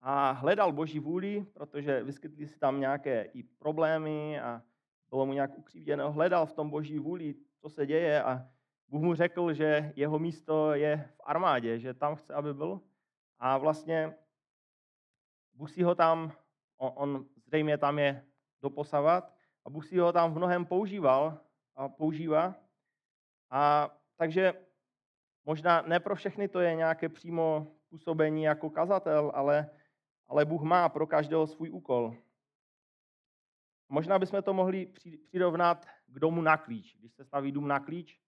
a 0.00 0.30
hledal 0.30 0.72
boží 0.72 0.98
vůli, 0.98 1.46
protože 1.52 2.02
vyskytly 2.02 2.46
se 2.46 2.58
tam 2.58 2.80
nějaké 2.80 3.22
i 3.22 3.42
problémy 3.42 4.40
a 4.40 4.62
bylo 5.10 5.26
mu 5.26 5.32
nějak 5.32 5.58
ukřivděno. 5.58 6.12
Hledal 6.12 6.46
v 6.46 6.52
tom 6.52 6.70
boží 6.70 6.98
vůli, 6.98 7.34
co 7.60 7.68
se 7.68 7.86
děje 7.86 8.22
a 8.22 8.48
Bůh 8.88 9.02
mu 9.02 9.14
řekl, 9.14 9.52
že 9.52 9.92
jeho 9.96 10.18
místo 10.18 10.74
je 10.74 11.08
v 11.16 11.20
armádě, 11.24 11.78
že 11.78 11.94
tam 11.94 12.16
chce, 12.16 12.34
aby 12.34 12.54
byl. 12.54 12.80
A 13.38 13.58
vlastně 13.58 14.14
Bůh 15.54 15.70
si 15.70 15.82
ho 15.82 15.94
tam, 15.94 16.32
on, 16.76 16.92
on 16.94 17.26
zřejmě 17.46 17.78
tam 17.78 17.98
je 17.98 18.24
doposavat, 18.62 19.34
a 19.64 19.70
Bůh 19.70 19.86
si 19.86 19.98
ho 19.98 20.12
tam 20.12 20.32
v 20.32 20.36
mnohem 20.36 20.66
používal 20.66 21.38
používá. 21.88 22.54
A 23.50 23.90
takže 24.16 24.66
možná 25.44 25.82
ne 25.82 26.00
pro 26.00 26.14
všechny 26.14 26.48
to 26.48 26.60
je 26.60 26.74
nějaké 26.74 27.08
přímo 27.08 27.66
působení 27.88 28.42
jako 28.42 28.70
kazatel, 28.70 29.32
ale, 29.34 29.70
ale 30.28 30.44
Bůh 30.44 30.62
má 30.62 30.88
pro 30.88 31.06
každého 31.06 31.46
svůj 31.46 31.70
úkol. 31.70 32.16
Možná 33.88 34.18
bychom 34.18 34.42
to 34.42 34.54
mohli 34.54 34.86
přirovnat 35.26 35.86
k 36.06 36.18
domu 36.18 36.42
na 36.42 36.56
klíč. 36.56 36.96
Když 36.96 37.12
se 37.14 37.24
staví 37.24 37.52
dům 37.52 37.68
na 37.68 37.80
klíč, 37.80 38.20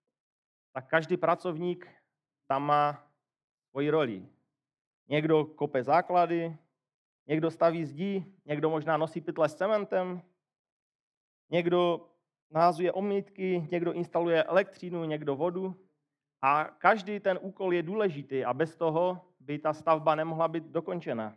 tak 0.72 0.88
každý 0.88 1.16
pracovník 1.16 1.88
tam 2.46 2.62
má 2.62 3.10
svoji 3.70 3.90
roli. 3.90 4.28
Někdo 5.08 5.44
kope 5.44 5.82
základy, 5.82 6.56
někdo 7.26 7.50
staví 7.50 7.84
zdi, 7.84 8.24
někdo 8.44 8.70
možná 8.70 8.96
nosí 8.96 9.20
pytle 9.20 9.48
s 9.48 9.54
cementem, 9.54 10.22
někdo 11.50 12.10
nahazuje 12.50 12.92
omítky, 12.92 13.68
někdo 13.70 13.92
instaluje 13.92 14.42
elektřinu, 14.42 15.04
někdo 15.04 15.36
vodu. 15.36 15.76
A 16.42 16.64
každý 16.64 17.20
ten 17.20 17.38
úkol 17.42 17.72
je 17.72 17.82
důležitý 17.82 18.44
a 18.44 18.54
bez 18.54 18.76
toho 18.76 19.20
by 19.40 19.58
ta 19.58 19.72
stavba 19.72 20.14
nemohla 20.14 20.48
být 20.48 20.64
dokončena. 20.64 21.36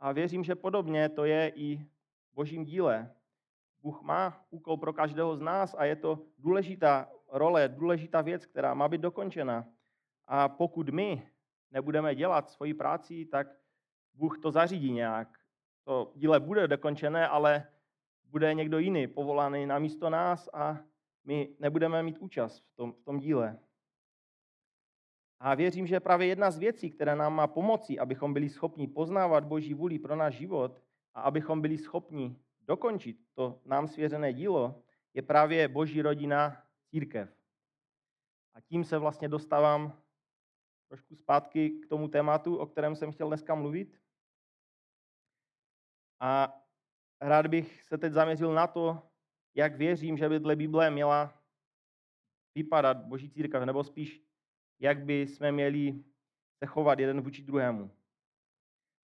A 0.00 0.12
věřím, 0.12 0.44
že 0.44 0.54
podobně 0.54 1.08
to 1.08 1.24
je 1.24 1.52
i 1.54 1.76
v 1.76 2.34
božím 2.34 2.64
díle. 2.64 3.10
Bůh 3.82 4.02
má 4.02 4.46
úkol 4.50 4.76
pro 4.76 4.92
každého 4.92 5.36
z 5.36 5.40
nás 5.40 5.74
a 5.78 5.84
je 5.84 5.96
to 5.96 6.18
důležitá 6.38 7.08
role, 7.28 7.68
důležitá 7.68 8.20
věc, 8.20 8.46
která 8.46 8.74
má 8.74 8.88
být 8.88 9.00
dokončena. 9.00 9.66
A 10.26 10.48
pokud 10.48 10.88
my 10.88 11.28
nebudeme 11.70 12.14
dělat 12.14 12.50
svoji 12.50 12.74
práci, 12.74 13.26
tak 13.26 13.46
Bůh 14.14 14.38
to 14.38 14.50
zařídí 14.50 14.92
nějak. 14.92 15.38
To 15.84 16.12
díle 16.14 16.40
bude 16.40 16.68
dokončené, 16.68 17.28
ale 17.28 17.66
bude 18.34 18.54
někdo 18.54 18.78
jiný 18.78 19.06
povolaný 19.06 19.66
na 19.66 19.78
místo 19.78 20.10
nás 20.10 20.48
a 20.52 20.78
my 21.24 21.56
nebudeme 21.58 22.02
mít 22.02 22.18
účast 22.18 22.58
v 22.58 22.76
tom, 22.76 22.92
v 22.92 23.02
tom 23.02 23.18
díle. 23.18 23.58
A 25.40 25.54
věřím, 25.54 25.86
že 25.86 26.00
právě 26.00 26.26
jedna 26.26 26.50
z 26.50 26.58
věcí, 26.58 26.90
která 26.90 27.14
nám 27.14 27.34
má 27.34 27.46
pomoci, 27.46 27.98
abychom 27.98 28.34
byli 28.34 28.48
schopni 28.48 28.86
poznávat 28.86 29.44
Boží 29.44 29.74
vůli 29.74 29.98
pro 29.98 30.16
náš 30.16 30.34
život 30.34 30.82
a 31.14 31.20
abychom 31.20 31.60
byli 31.60 31.78
schopni 31.78 32.36
dokončit 32.60 33.16
to 33.34 33.60
nám 33.64 33.88
svěřené 33.88 34.32
dílo, 34.32 34.82
je 35.14 35.22
právě 35.22 35.68
Boží 35.68 36.02
rodina 36.02 36.62
církev. 36.90 37.30
A 38.54 38.60
tím 38.60 38.84
se 38.84 38.98
vlastně 38.98 39.28
dostávám 39.28 40.02
trošku 40.88 41.14
zpátky 41.14 41.70
k 41.70 41.86
tomu 41.86 42.08
tématu, 42.08 42.56
o 42.56 42.66
kterém 42.66 42.96
jsem 42.96 43.12
chtěl 43.12 43.28
dneska 43.28 43.54
mluvit. 43.54 44.00
A 46.20 46.63
rád 47.20 47.46
bych 47.46 47.82
se 47.82 47.98
teď 47.98 48.12
zaměřil 48.12 48.54
na 48.54 48.66
to, 48.66 49.02
jak 49.54 49.76
věřím, 49.76 50.16
že 50.16 50.28
by 50.28 50.40
dle 50.40 50.56
Bible 50.56 50.90
měla 50.90 51.42
vypadat 52.54 52.96
Boží 52.96 53.30
církev, 53.30 53.62
nebo 53.62 53.84
spíš, 53.84 54.22
jak 54.80 55.04
by 55.04 55.20
jsme 55.20 55.52
měli 55.52 56.04
se 56.58 56.66
chovat 56.66 56.98
jeden 56.98 57.20
vůči 57.20 57.42
druhému. 57.42 57.90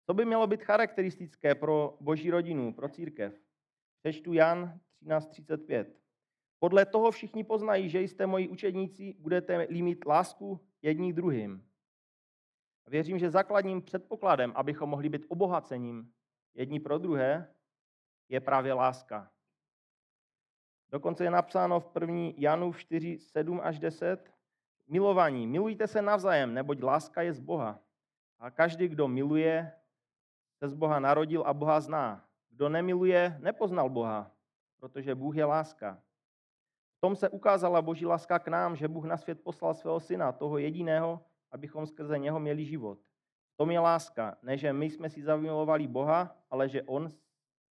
Co 0.06 0.14
by 0.14 0.24
mělo 0.24 0.46
být 0.46 0.62
charakteristické 0.62 1.54
pro 1.54 1.96
Boží 2.00 2.30
rodinu, 2.30 2.72
pro 2.72 2.88
církev? 2.88 3.40
Přečtu 4.02 4.32
Jan 4.32 4.80
13.35. 5.02 5.86
Podle 6.58 6.86
toho 6.86 7.10
všichni 7.10 7.44
poznají, 7.44 7.88
že 7.88 8.00
jste 8.00 8.26
moji 8.26 8.48
učedníci, 8.48 9.14
budete-li 9.18 9.82
mít 9.82 10.06
lásku 10.06 10.60
jední 10.82 11.12
druhým. 11.12 11.66
Věřím, 12.86 13.18
že 13.18 13.30
základním 13.30 13.82
předpokladem, 13.82 14.52
abychom 14.54 14.90
mohli 14.90 15.08
být 15.08 15.26
obohacením 15.28 16.12
jedni 16.54 16.80
pro 16.80 16.98
druhé, 16.98 17.54
je 18.30 18.40
právě 18.40 18.72
láska. 18.72 19.30
Dokonce 20.90 21.24
je 21.24 21.30
napsáno 21.30 21.80
v 21.80 21.90
1. 22.00 22.32
Janu 22.36 22.72
4, 22.72 23.18
7 23.18 23.60
až 23.62 23.78
10. 23.78 24.32
Milovaní, 24.88 25.46
milujte 25.46 25.86
se 25.86 26.02
navzájem, 26.02 26.54
neboť 26.54 26.82
láska 26.82 27.22
je 27.22 27.32
z 27.32 27.40
Boha. 27.40 27.78
A 28.38 28.50
každý, 28.50 28.88
kdo 28.88 29.08
miluje, 29.08 29.72
se 30.58 30.68
z 30.68 30.74
Boha 30.74 31.00
narodil 31.00 31.42
a 31.46 31.54
Boha 31.54 31.80
zná. 31.80 32.24
Kdo 32.50 32.68
nemiluje, 32.68 33.36
nepoznal 33.40 33.90
Boha, 33.90 34.30
protože 34.76 35.14
Bůh 35.14 35.36
je 35.36 35.44
láska. 35.44 36.02
V 36.96 37.00
tom 37.00 37.16
se 37.16 37.28
ukázala 37.28 37.82
Boží 37.82 38.06
láska 38.06 38.38
k 38.38 38.48
nám, 38.48 38.76
že 38.76 38.88
Bůh 38.88 39.04
na 39.04 39.16
svět 39.16 39.40
poslal 39.42 39.74
svého 39.74 40.00
syna, 40.00 40.32
toho 40.32 40.58
jediného, 40.58 41.20
abychom 41.50 41.86
skrze 41.86 42.18
něho 42.18 42.40
měli 42.40 42.64
život. 42.64 42.98
V 43.54 43.56
tom 43.56 43.70
je 43.70 43.80
láska, 43.80 44.36
ne 44.42 44.56
že 44.56 44.72
my 44.72 44.90
jsme 44.90 45.10
si 45.10 45.22
zamilovali 45.22 45.86
Boha, 45.86 46.36
ale 46.50 46.68
že 46.68 46.82
on 46.82 47.08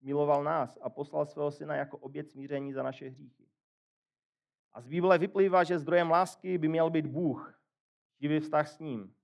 miloval 0.03 0.45
nás 0.45 0.79
a 0.83 0.91
poslal 0.91 1.27
svého 1.27 1.51
syna 1.51 1.75
jako 1.75 1.99
oběd 1.99 2.31
smíření 2.31 2.73
za 2.73 2.83
naše 2.83 3.09
hříchy. 3.09 3.47
A 4.73 4.81
z 4.81 4.87
Bible 4.87 5.19
vyplývá, 5.19 5.65
že 5.65 5.79
zdrojem 5.79 6.11
lásky 6.11 6.59
by 6.59 6.69
měl 6.69 6.91
být 6.91 7.07
Bůh, 7.07 7.61
živý 8.21 8.41
vztah 8.41 8.69
s 8.69 8.79
ním. 8.79 9.15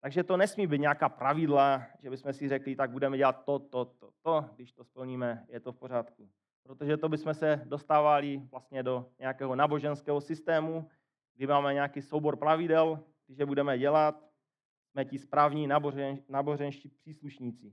Takže 0.00 0.24
to 0.24 0.36
nesmí 0.36 0.66
být 0.66 0.80
nějaká 0.80 1.08
pravidla, 1.08 1.82
že 2.02 2.10
bychom 2.10 2.32
si 2.32 2.48
řekli, 2.48 2.76
tak 2.76 2.90
budeme 2.90 3.16
dělat 3.16 3.44
to, 3.44 3.58
to, 3.58 3.84
to, 3.84 4.10
to, 4.22 4.44
když 4.56 4.72
to 4.72 4.84
splníme, 4.84 5.46
je 5.48 5.60
to 5.60 5.72
v 5.72 5.76
pořádku. 5.76 6.30
Protože 6.62 6.96
to 6.96 7.08
bychom 7.08 7.34
se 7.34 7.62
dostávali 7.64 8.42
vlastně 8.50 8.82
do 8.82 9.10
nějakého 9.18 9.56
náboženského 9.56 10.20
systému, 10.20 10.88
kdy 11.34 11.46
máme 11.46 11.74
nějaký 11.74 12.02
soubor 12.02 12.36
pravidel, 12.36 13.04
když 13.26 13.38
je 13.38 13.46
budeme 13.46 13.78
dělat, 13.78 14.24
jsme 14.90 15.04
ti 15.04 15.18
správní 15.18 15.66
nábožen, 15.66 16.18
náboženští 16.28 16.88
příslušníci. 16.88 17.72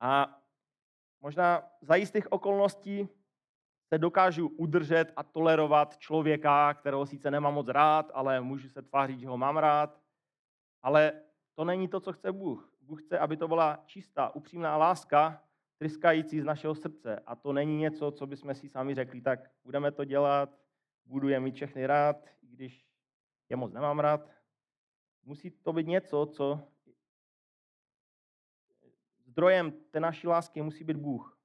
A 0.00 0.40
možná 1.24 1.62
za 1.80 1.96
jistých 1.96 2.32
okolností 2.32 3.08
se 3.88 3.98
dokážu 3.98 4.48
udržet 4.48 5.12
a 5.16 5.22
tolerovat 5.22 5.98
člověka, 5.98 6.74
kterého 6.74 7.06
sice 7.06 7.30
nemám 7.30 7.54
moc 7.54 7.68
rád, 7.68 8.10
ale 8.14 8.40
můžu 8.40 8.68
se 8.68 8.82
tvářit, 8.82 9.20
že 9.20 9.28
ho 9.28 9.36
mám 9.38 9.56
rád. 9.56 10.00
Ale 10.82 11.12
to 11.54 11.64
není 11.64 11.88
to, 11.88 12.00
co 12.00 12.12
chce 12.12 12.32
Bůh. 12.32 12.72
Bůh 12.80 13.02
chce, 13.02 13.18
aby 13.18 13.36
to 13.36 13.48
byla 13.48 13.82
čistá, 13.86 14.34
upřímná 14.34 14.76
láska, 14.76 15.42
tryskající 15.78 16.40
z 16.40 16.44
našeho 16.44 16.74
srdce. 16.74 17.20
A 17.26 17.36
to 17.36 17.52
není 17.52 17.78
něco, 17.78 18.10
co 18.10 18.26
bychom 18.26 18.54
si 18.54 18.68
sami 18.68 18.94
řekli, 18.94 19.20
tak 19.20 19.50
budeme 19.64 19.92
to 19.92 20.04
dělat, 20.04 20.58
budu 21.06 21.28
je 21.28 21.40
mít 21.40 21.54
všechny 21.54 21.86
rád, 21.86 22.26
i 22.42 22.46
když 22.46 22.86
je 23.48 23.56
moc 23.56 23.72
nemám 23.72 23.98
rád. 23.98 24.28
Musí 25.22 25.50
to 25.50 25.72
být 25.72 25.86
něco, 25.86 26.26
co 26.26 26.60
zdrojem 29.34 29.72
té 29.90 30.00
naší 30.00 30.26
lásky 30.26 30.62
musí 30.62 30.84
být 30.84 30.96
Bůh. 30.96 31.38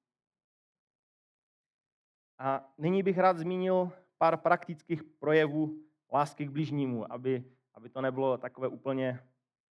A 2.38 2.74
nyní 2.78 3.04
bych 3.04 3.18
rád 3.18 3.38
zmínil 3.38 3.92
pár 4.18 4.38
praktických 4.38 5.04
projevů 5.04 5.84
lásky 6.14 6.46
k 6.46 6.50
bližnímu, 6.50 7.14
aby, 7.14 7.44
aby 7.74 7.90
to 7.90 8.02
nebylo 8.02 8.38
takové 8.38 8.68
úplně 8.68 9.20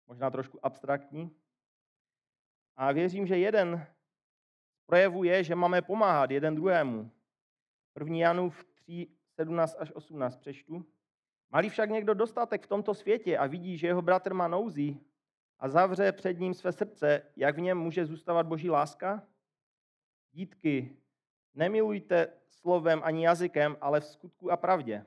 možná 0.06 0.30
trošku 0.30 0.66
abstraktní. 0.66 1.30
A 2.76 2.92
věřím, 2.92 3.26
že 3.26 3.38
jeden 3.38 3.87
z 4.76 4.82
projevů 4.87 5.25
je, 5.25 5.44
že 5.44 5.54
máme 5.54 5.82
pomáhat 5.82 6.30
jeden 6.30 6.54
druhému. 6.54 7.11
1. 7.99 8.16
Janův 8.16 8.64
3, 8.64 9.06
17 9.35 9.76
až 9.78 9.92
18 9.92 10.37
přečtu. 10.37 10.85
Malý 11.50 11.68
však 11.68 11.90
někdo 11.90 12.14
dostatek 12.14 12.64
v 12.64 12.68
tomto 12.68 12.94
světě 12.94 13.38
a 13.38 13.46
vidí, 13.46 13.78
že 13.78 13.87
jeho 13.87 14.02
bratr 14.02 14.35
má 14.35 14.49
nouzí 14.49 15.00
a 15.58 15.68
zavře 15.68 16.12
před 16.12 16.38
ním 16.38 16.54
své 16.54 16.72
srdce, 16.72 17.22
jak 17.36 17.56
v 17.56 17.60
něm 17.60 17.78
může 17.78 18.06
zůstávat 18.06 18.46
boží 18.46 18.70
láska? 18.70 19.28
Dítky, 20.32 20.96
nemilujte 21.54 22.32
slovem 22.48 23.00
ani 23.04 23.25
jazykem, 23.25 23.76
ale 23.80 24.00
v 24.00 24.06
skutku 24.06 24.50
a 24.50 24.56
pravdě. 24.56 25.06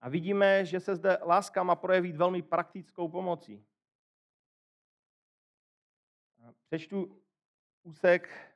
A 0.00 0.08
vidíme, 0.08 0.64
že 0.64 0.80
se 0.80 0.96
zde 0.96 1.18
láska 1.22 1.62
má 1.62 1.76
projevit 1.76 2.16
velmi 2.16 2.42
praktickou 2.42 3.08
pomocí. 3.08 3.64
Přečtu 6.66 7.22
úsek 7.82 8.54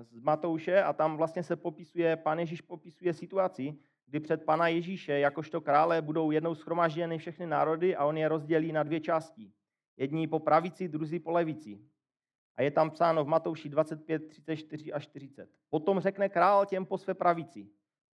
z 0.00 0.18
Matouše 0.20 0.82
a 0.82 0.92
tam 0.92 1.16
vlastně 1.16 1.42
se 1.42 1.56
popisuje, 1.56 2.16
pán 2.16 2.38
Ježíš 2.38 2.60
popisuje 2.60 3.14
situaci, 3.14 3.78
kdy 4.06 4.20
před 4.20 4.44
pana 4.44 4.68
Ježíše 4.68 5.18
jakožto 5.18 5.60
krále 5.60 6.02
budou 6.02 6.30
jednou 6.30 6.54
schromážděny 6.54 7.18
všechny 7.18 7.46
národy 7.46 7.96
a 7.96 8.04
on 8.04 8.16
je 8.16 8.28
rozdělí 8.28 8.72
na 8.72 8.82
dvě 8.82 9.00
části. 9.00 9.52
Jedni 9.96 10.26
po 10.26 10.38
pravici, 10.38 10.88
druzí 10.88 11.18
po 11.18 11.30
levici. 11.30 11.80
A 12.56 12.62
je 12.62 12.70
tam 12.70 12.90
psáno 12.90 13.24
v 13.24 13.28
Matouši 13.28 13.68
25, 13.68 14.28
34 14.28 14.92
až 14.92 15.04
40. 15.04 15.48
Potom 15.70 16.00
řekne 16.00 16.28
král 16.28 16.66
těm 16.66 16.86
po 16.86 16.98
své 16.98 17.14
pravici. 17.14 17.68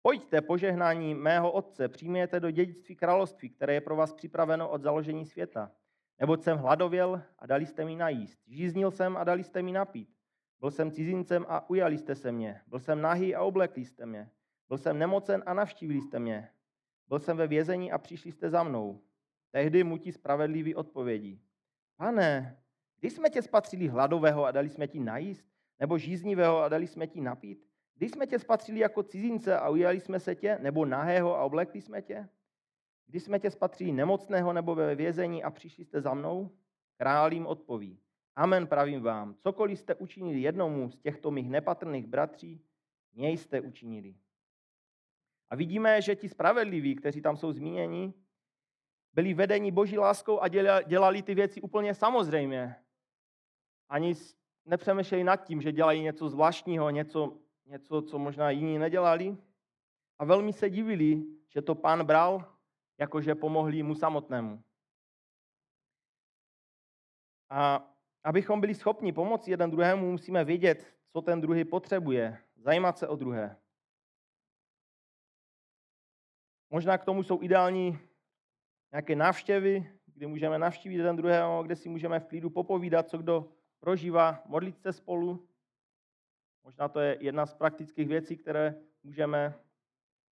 Pojďte 0.02 0.40
požehnání 0.40 1.14
mého 1.14 1.52
otce, 1.52 1.88
přijměte 1.88 2.40
do 2.40 2.50
dědictví 2.50 2.96
království, 2.96 3.50
které 3.50 3.74
je 3.74 3.80
pro 3.80 3.96
vás 3.96 4.12
připraveno 4.12 4.68
od 4.68 4.82
založení 4.82 5.26
světa. 5.26 5.72
Neboť 6.20 6.42
jsem 6.42 6.58
hladověl 6.58 7.22
a 7.38 7.46
dali 7.46 7.66
jste 7.66 7.84
mi 7.84 7.96
najíst. 7.96 8.40
Žíznil 8.46 8.90
jsem 8.90 9.16
a 9.16 9.24
dali 9.24 9.44
jste 9.44 9.62
mi 9.62 9.72
napít. 9.72 10.08
Byl 10.60 10.70
jsem 10.70 10.90
cizincem 10.90 11.46
a 11.48 11.70
ujali 11.70 11.98
jste 11.98 12.14
se 12.14 12.32
mě. 12.32 12.60
Byl 12.66 12.78
jsem 12.78 13.00
nahý 13.00 13.34
a 13.34 13.42
oblekli 13.42 13.84
jste 13.84 14.06
mě. 14.06 14.30
Byl 14.68 14.78
jsem 14.78 14.98
nemocen 14.98 15.42
a 15.46 15.54
navštívili 15.54 16.00
jste 16.00 16.18
mě. 16.18 16.48
Byl 17.08 17.18
jsem 17.18 17.36
ve 17.36 17.46
vězení 17.46 17.92
a 17.92 17.98
přišli 17.98 18.32
jste 18.32 18.50
za 18.50 18.62
mnou. 18.62 19.00
Tehdy 19.50 19.84
mu 19.84 19.98
ti 19.98 20.12
spravedlivý 20.12 20.74
odpovědí. 20.74 21.42
Pane, 21.96 22.58
kdy 23.00 23.10
jsme 23.10 23.30
tě 23.30 23.42
spatřili 23.42 23.88
hladového 23.88 24.44
a 24.44 24.50
dali 24.50 24.68
jsme 24.68 24.88
ti 24.88 25.00
najíst? 25.00 25.46
Nebo 25.80 25.98
žíznivého 25.98 26.58
a 26.58 26.68
dali 26.68 26.86
jsme 26.86 27.06
ti 27.06 27.20
napít? 27.20 27.66
Kdy 27.94 28.08
jsme 28.08 28.26
tě 28.26 28.38
spatřili 28.38 28.80
jako 28.80 29.02
cizince 29.02 29.58
a 29.58 29.68
ujali 29.68 30.00
jsme 30.00 30.20
se 30.20 30.34
tě? 30.34 30.58
Nebo 30.62 30.84
nahého 30.84 31.36
a 31.36 31.44
oblekli 31.44 31.80
jsme 31.80 32.02
tě? 32.02 32.28
Kdy 33.06 33.20
jsme 33.20 33.38
tě 33.38 33.50
spatřili 33.50 33.92
nemocného 33.92 34.52
nebo 34.52 34.74
ve 34.74 34.94
vězení 34.94 35.42
a 35.42 35.50
přišli 35.50 35.84
jste 35.84 36.00
za 36.00 36.14
mnou? 36.14 36.50
Král 36.96 37.32
jim 37.32 37.46
odpoví. 37.46 38.00
Amen 38.36 38.66
pravím 38.66 39.02
vám, 39.02 39.34
cokoliv 39.34 39.78
jste 39.78 39.94
učinili 39.94 40.40
jednomu 40.40 40.90
z 40.90 40.98
těchto 40.98 41.30
mých 41.30 41.50
nepatrných 41.50 42.06
bratří, 42.06 42.64
něj 43.14 43.36
jste 43.36 43.60
učinili. 43.60 44.14
A 45.50 45.56
vidíme, 45.56 46.02
že 46.02 46.16
ti 46.16 46.28
spravedliví, 46.28 46.94
kteří 46.94 47.20
tam 47.22 47.36
jsou 47.36 47.52
zmíněni, 47.52 48.14
byli 49.12 49.34
vedeni 49.34 49.70
boží 49.70 49.98
láskou 49.98 50.40
a 50.40 50.48
dělali 50.82 51.22
ty 51.22 51.34
věci 51.34 51.60
úplně 51.60 51.94
samozřejmě. 51.94 52.76
Ani 53.88 54.14
nepřemýšleli 54.64 55.24
nad 55.24 55.36
tím, 55.36 55.62
že 55.62 55.72
dělají 55.72 56.02
něco 56.02 56.28
zvláštního, 56.28 56.90
něco, 56.90 57.38
něco, 57.66 58.02
co 58.02 58.18
možná 58.18 58.50
jiní 58.50 58.78
nedělali. 58.78 59.36
A 60.18 60.24
velmi 60.24 60.52
se 60.52 60.70
divili, 60.70 61.22
že 61.48 61.62
to 61.62 61.74
pán 61.74 62.04
bral, 62.04 62.52
jakože 62.98 63.34
pomohli 63.34 63.82
mu 63.82 63.94
samotnému. 63.94 64.62
A 67.50 67.90
abychom 68.24 68.60
byli 68.60 68.74
schopni 68.74 69.12
pomoci 69.12 69.50
jeden 69.50 69.70
druhému, 69.70 70.10
musíme 70.10 70.44
vědět, 70.44 70.94
co 71.12 71.22
ten 71.22 71.40
druhý 71.40 71.64
potřebuje, 71.64 72.38
zajímat 72.56 72.98
se 72.98 73.08
o 73.08 73.16
druhé. 73.16 73.56
Možná 76.70 76.98
k 76.98 77.04
tomu 77.04 77.22
jsou 77.22 77.42
ideální 77.42 77.98
nějaké 78.92 79.16
návštěvy, 79.16 79.92
kdy 80.06 80.26
můžeme 80.26 80.58
navštívit 80.58 80.96
jeden 80.96 81.16
druhého, 81.16 81.62
kde 81.62 81.76
si 81.76 81.88
můžeme 81.88 82.20
v 82.20 82.26
klidu 82.26 82.50
popovídat, 82.50 83.08
co 83.08 83.18
kdo 83.18 83.52
prožívá, 83.80 84.42
modlit 84.46 84.80
se 84.80 84.92
spolu. 84.92 85.48
Možná 86.64 86.88
to 86.88 87.00
je 87.00 87.16
jedna 87.20 87.46
z 87.46 87.54
praktických 87.54 88.08
věcí, 88.08 88.36
které 88.36 88.74
můžeme 89.02 89.54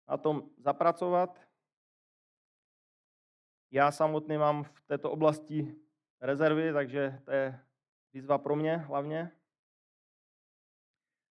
na 0.09 0.17
tom 0.17 0.51
zapracovat. 0.59 1.41
Já 3.71 3.91
samotný 3.91 4.37
mám 4.37 4.65
v 4.65 4.81
této 4.81 5.11
oblasti 5.11 5.75
rezervy, 6.21 6.73
takže 6.73 7.21
to 7.25 7.31
je 7.31 7.61
výzva 8.13 8.39
pro 8.39 8.57
mě 8.57 8.77
hlavně. 8.77 9.31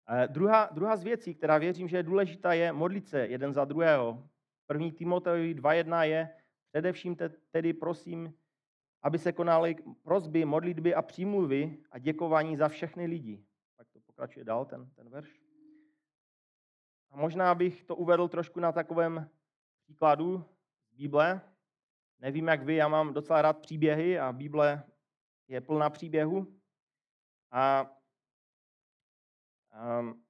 Eh, 0.10 0.28
druhá, 0.28 0.70
druhá 0.72 0.96
z 0.96 1.04
věcí, 1.04 1.36
která 1.36 1.58
věřím, 1.58 1.88
že 1.88 1.98
je 1.98 2.04
důležitá, 2.04 2.54
je 2.54 2.74
modlit 2.74 3.08
se 3.08 3.28
jeden 3.28 3.54
za 3.54 3.66
druhého. 3.66 4.30
První 4.68 4.92
Timoteovi 4.92 5.56
2.1 5.56 6.02
je, 6.02 6.30
především 6.72 7.16
tedy 7.52 7.74
prosím, 7.74 8.34
aby 9.02 9.20
se 9.20 9.32
konaly 9.32 9.76
prosby, 10.04 10.46
modlitby 10.46 10.96
a 10.96 11.02
přímluvy 11.02 11.78
a 11.92 12.00
děkování 12.00 12.58
za 12.58 12.68
všechny 12.68 13.06
lidi. 13.06 13.46
Tak 13.78 13.88
to 13.94 14.00
pokračuje 14.00 14.46
dál, 14.46 14.66
ten, 14.66 14.90
ten 14.96 15.10
verš. 15.10 15.42
A 17.12 17.18
možná 17.18 17.56
bych 17.56 17.84
to 17.84 17.96
uvedl 17.96 18.28
trošku 18.28 18.60
na 18.60 18.72
takovém 18.72 19.30
příkladu 19.84 20.46
z 20.90 20.94
Bible. 20.94 21.42
Nevím, 22.20 22.48
jak 22.48 22.64
vy, 22.64 22.76
já 22.76 22.88
mám 22.88 23.14
docela 23.14 23.42
rád 23.42 23.60
příběhy 23.60 24.20
a 24.20 24.34
Bible 24.34 24.84
je 25.48 25.62
plná 25.62 25.90
příběhu. 25.90 26.60
A 27.52 27.92
um, 30.00 30.25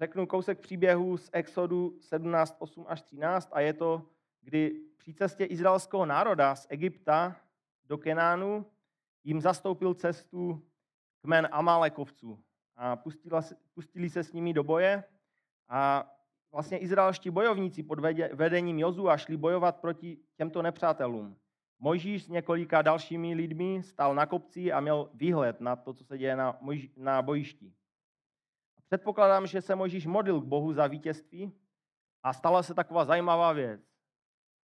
řeknu 0.00 0.26
kousek 0.26 0.60
příběhu 0.60 1.16
z 1.16 1.30
Exodu 1.32 1.96
17, 2.00 2.56
8 2.58 2.84
až 2.88 3.02
13 3.02 3.48
a 3.52 3.60
je 3.60 3.72
to, 3.72 4.02
kdy 4.40 4.80
při 4.96 5.14
cestě 5.14 5.44
izraelského 5.44 6.06
národa 6.06 6.54
z 6.54 6.66
Egypta 6.70 7.36
do 7.84 7.98
Kenánu 7.98 8.66
jim 9.24 9.40
zastoupil 9.40 9.94
cestu 9.94 10.62
kmen 11.22 11.48
Amálekovců 11.52 12.38
a 12.76 12.96
pustili 13.74 14.10
se 14.10 14.24
s 14.24 14.32
nimi 14.32 14.52
do 14.52 14.64
boje 14.64 15.04
a 15.68 16.10
vlastně 16.52 16.78
izraelští 16.78 17.30
bojovníci 17.30 17.82
pod 17.82 17.98
vedením 18.32 18.78
Jozua 18.78 19.16
šli 19.16 19.36
bojovat 19.36 19.80
proti 19.80 20.18
těmto 20.36 20.62
nepřátelům. 20.62 21.36
Mojžíš 21.78 22.24
s 22.24 22.28
několika 22.28 22.82
dalšími 22.82 23.34
lidmi 23.34 23.82
stál 23.82 24.14
na 24.14 24.26
kopci 24.26 24.72
a 24.72 24.80
měl 24.80 25.10
výhled 25.14 25.60
na 25.60 25.76
to, 25.76 25.92
co 25.92 26.04
se 26.04 26.18
děje 26.18 26.36
na, 26.36 26.60
na 26.96 27.22
bojišti. 27.22 27.72
Předpokládám, 28.90 29.46
že 29.46 29.62
se 29.62 29.74
Mojžíš 29.74 30.06
modlil 30.06 30.40
k 30.40 30.44
Bohu 30.44 30.72
za 30.72 30.86
vítězství 30.86 31.52
a 32.22 32.32
stala 32.32 32.62
se 32.62 32.74
taková 32.74 33.04
zajímavá 33.04 33.52
věc. 33.52 33.80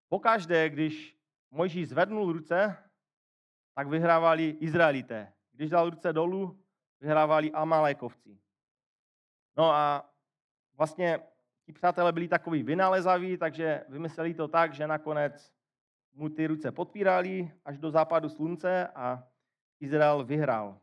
Pokaždé, 0.09 0.71
když 0.71 1.19
Mojžíš 1.51 1.89
zvednul 1.89 2.33
ruce, 2.33 2.77
tak 3.75 3.89
vyhrávali 3.89 4.49
Izraelité. 4.49 5.33
Když 5.53 5.71
dal 5.71 5.91
ruce 5.91 6.13
dolů, 6.13 6.65
vyhrávali 7.01 7.53
Amalékovci. 7.53 8.39
No 9.57 9.71
a 9.73 10.11
vlastně 10.75 11.21
ti 11.67 11.73
přátelé 11.73 12.13
byli 12.13 12.29
takový 12.29 12.63
vynalezaví, 12.63 13.37
takže 13.37 13.85
vymysleli 13.89 14.35
to 14.35 14.49
tak, 14.49 14.75
že 14.75 14.87
nakonec 14.87 15.53
mu 16.13 16.29
ty 16.29 16.47
ruce 16.47 16.73
podpírali 16.73 17.53
až 17.65 17.79
do 17.79 17.91
západu 17.91 18.29
slunce 18.29 18.89
a 18.89 19.29
Izrael 19.81 20.25
vyhrál. 20.25 20.81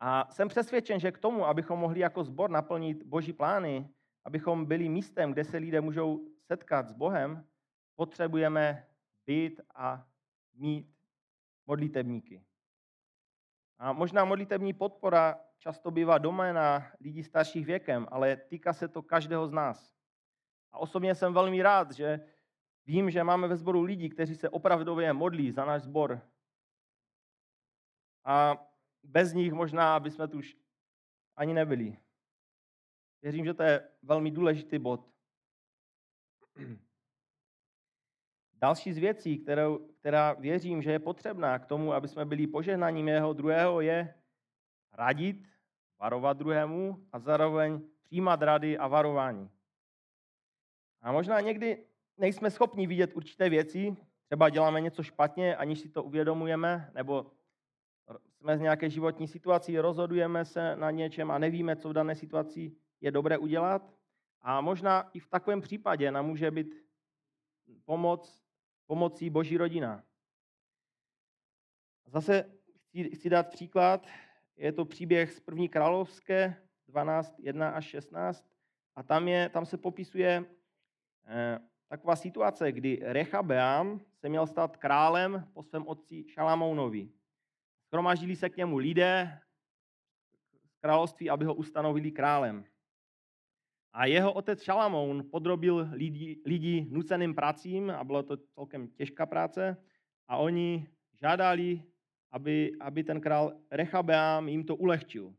A 0.00 0.32
jsem 0.32 0.48
přesvědčen, 0.48 1.00
že 1.00 1.12
k 1.12 1.18
tomu, 1.18 1.46
abychom 1.46 1.78
mohli 1.78 2.00
jako 2.00 2.24
zbor 2.24 2.50
naplnit 2.50 3.02
boží 3.02 3.32
plány, 3.32 3.88
abychom 4.24 4.66
byli 4.66 4.88
místem, 4.88 5.32
kde 5.32 5.44
se 5.44 5.56
lidé 5.56 5.80
můžou 5.80 6.28
setkat 6.46 6.88
s 6.88 6.92
Bohem, 6.92 7.46
potřebujeme 7.96 8.86
být 9.26 9.60
a 9.74 10.06
mít 10.54 10.96
modlitebníky. 11.66 12.44
A 13.78 13.92
možná 13.92 14.24
modlitební 14.24 14.72
podpora 14.72 15.40
často 15.58 15.90
bývá 15.90 16.18
doména 16.18 16.92
lidí 17.00 17.22
starších 17.24 17.66
věkem, 17.66 18.06
ale 18.10 18.36
týká 18.36 18.72
se 18.72 18.88
to 18.88 19.02
každého 19.02 19.46
z 19.46 19.52
nás. 19.52 19.94
A 20.72 20.78
osobně 20.78 21.14
jsem 21.14 21.34
velmi 21.34 21.62
rád, 21.62 21.90
že 21.90 22.20
vím, 22.86 23.10
že 23.10 23.24
máme 23.24 23.48
ve 23.48 23.56
sboru 23.56 23.82
lidi, 23.82 24.08
kteří 24.08 24.34
se 24.34 24.48
opravdově 24.48 25.12
modlí 25.12 25.52
za 25.52 25.64
náš 25.64 25.82
sbor. 25.82 26.20
A 28.24 28.65
bez 29.06 29.32
nich 29.32 29.52
možná 29.52 30.00
bychom 30.00 30.28
tu 30.28 30.38
už 30.38 30.56
ani 31.36 31.54
nebyli. 31.54 31.98
Věřím, 33.22 33.44
že 33.44 33.54
to 33.54 33.62
je 33.62 33.88
velmi 34.02 34.30
důležitý 34.30 34.78
bod. 34.78 35.10
Další 38.54 38.92
z 38.92 38.98
věcí, 38.98 39.38
kterou, 39.38 39.78
která 39.78 40.32
věřím, 40.32 40.82
že 40.82 40.92
je 40.92 40.98
potřebná 40.98 41.58
k 41.58 41.66
tomu, 41.66 41.92
aby 41.92 42.08
jsme 42.08 42.24
byli 42.24 42.46
požehnaním 42.46 43.08
jeho 43.08 43.32
druhého, 43.32 43.80
je 43.80 44.14
radit, 44.92 45.48
varovat 45.98 46.36
druhému 46.36 47.06
a 47.12 47.18
zároveň 47.18 47.80
přijímat 48.02 48.42
rady 48.42 48.78
a 48.78 48.86
varování. 48.86 49.50
A 51.00 51.12
možná 51.12 51.40
někdy 51.40 51.86
nejsme 52.16 52.50
schopni 52.50 52.86
vidět 52.86 53.16
určité 53.16 53.48
věci, 53.48 53.96
třeba 54.26 54.50
děláme 54.50 54.80
něco 54.80 55.02
špatně, 55.02 55.56
aniž 55.56 55.80
si 55.80 55.88
to 55.88 56.02
uvědomujeme, 56.02 56.90
nebo 56.94 57.32
jsme 58.38 58.58
z 58.58 58.60
nějaké 58.60 58.90
životní 58.90 59.28
situaci, 59.28 59.78
rozhodujeme 59.78 60.44
se 60.44 60.76
na 60.76 60.90
něčem 60.90 61.30
a 61.30 61.38
nevíme, 61.38 61.76
co 61.76 61.88
v 61.88 61.92
dané 61.92 62.14
situaci 62.14 62.72
je 63.00 63.10
dobré 63.10 63.38
udělat. 63.38 63.92
A 64.42 64.60
možná 64.60 65.10
i 65.12 65.18
v 65.18 65.28
takovém 65.28 65.60
případě 65.60 66.10
nám 66.10 66.26
může 66.26 66.50
být 66.50 66.86
pomoc, 67.84 68.44
pomocí 68.86 69.30
Boží 69.30 69.56
rodina. 69.56 70.04
Zase 72.06 72.44
chci, 72.76 73.10
chci 73.10 73.30
dát 73.30 73.48
příklad, 73.50 74.06
je 74.56 74.72
to 74.72 74.84
příběh 74.84 75.32
z 75.32 75.40
první 75.40 75.68
královské 75.68 76.56
12, 76.88 77.38
1 77.38 77.70
až 77.70 77.84
16 77.84 78.46
a 78.96 79.02
tam, 79.02 79.28
je, 79.28 79.48
tam 79.48 79.66
se 79.66 79.76
popisuje 79.76 80.44
eh, 81.26 81.58
taková 81.88 82.16
situace, 82.16 82.72
kdy 82.72 83.00
Rechabeam 83.02 84.00
se 84.14 84.28
měl 84.28 84.46
stát 84.46 84.76
králem 84.76 85.48
po 85.52 85.62
svém 85.62 85.86
otci 85.86 86.24
Šalamounovi. 86.28 87.08
Schromaždili 87.96 88.36
se 88.36 88.48
k 88.48 88.56
němu 88.56 88.76
lidé 88.76 89.40
z 90.64 90.76
království, 90.76 91.30
aby 91.30 91.44
ho 91.44 91.54
ustanovili 91.54 92.10
králem. 92.10 92.64
A 93.92 94.06
jeho 94.06 94.32
otec 94.32 94.62
Šalamoun 94.62 95.30
podrobil 95.30 95.88
lidi, 95.92 96.42
lidi 96.46 96.86
nuceným 96.90 97.34
pracím 97.34 97.90
a 97.90 98.04
bylo 98.04 98.22
to 98.22 98.36
celkem 98.36 98.88
těžká 98.88 99.26
práce 99.26 99.76
a 100.28 100.36
oni 100.36 100.88
žádali, 101.14 101.82
aby, 102.30 102.72
aby 102.80 103.04
ten 103.04 103.20
král 103.20 103.60
Rechabeam 103.70 104.48
jim 104.48 104.64
to 104.64 104.76
ulehčil. 104.76 105.34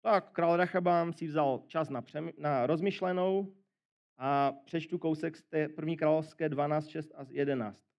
Tak 0.00 0.32
král 0.32 0.56
Rechabeam 0.56 1.12
si 1.12 1.26
vzal 1.26 1.62
čas 1.66 1.88
na, 1.88 2.02
přem, 2.02 2.30
na 2.38 2.66
rozmyšlenou 2.66 3.54
a 4.18 4.52
přečtu 4.52 4.98
kousek 4.98 5.36
z 5.36 5.42
té 5.42 5.68
první 5.68 5.96
královské 5.96 6.48
12, 6.48 6.86
6 6.86 7.12
a 7.14 7.26
11. 7.28 7.91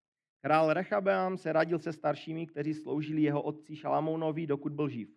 Král 0.46 0.74
Rechabeam 0.74 1.38
se 1.38 1.54
radil 1.54 1.80
se 1.80 1.94
staršími, 1.94 2.48
kteří 2.48 2.74
sloužili 2.74 3.22
jeho 3.22 3.42
otci 3.42 3.76
Šalamounovi, 3.76 4.48
dokud 4.48 4.74
byl 4.74 4.90
živ. 4.90 5.10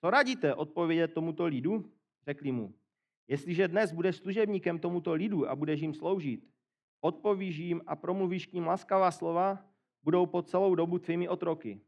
Co 0.00 0.10
radíte 0.10 0.54
odpovědět 0.54 1.14
tomuto 1.14 1.46
lidu? 1.46 1.90
Řekli 2.26 2.52
mu. 2.52 2.74
Jestliže 3.28 3.68
dnes 3.68 3.92
budeš 3.92 4.16
služebníkem 4.16 4.78
tomuto 4.78 5.12
lidu 5.12 5.48
a 5.48 5.56
budeš 5.56 5.80
jim 5.80 5.94
sloužit, 5.94 6.48
odpovíš 7.00 7.56
jim 7.56 7.82
a 7.86 7.96
promluvíš 7.96 8.46
k 8.46 8.52
ním 8.52 8.66
laskavá 8.66 9.10
slova, 9.10 9.64
budou 10.02 10.26
po 10.26 10.42
celou 10.42 10.74
dobu 10.74 10.98
tvými 10.98 11.28
otroky. 11.28 11.80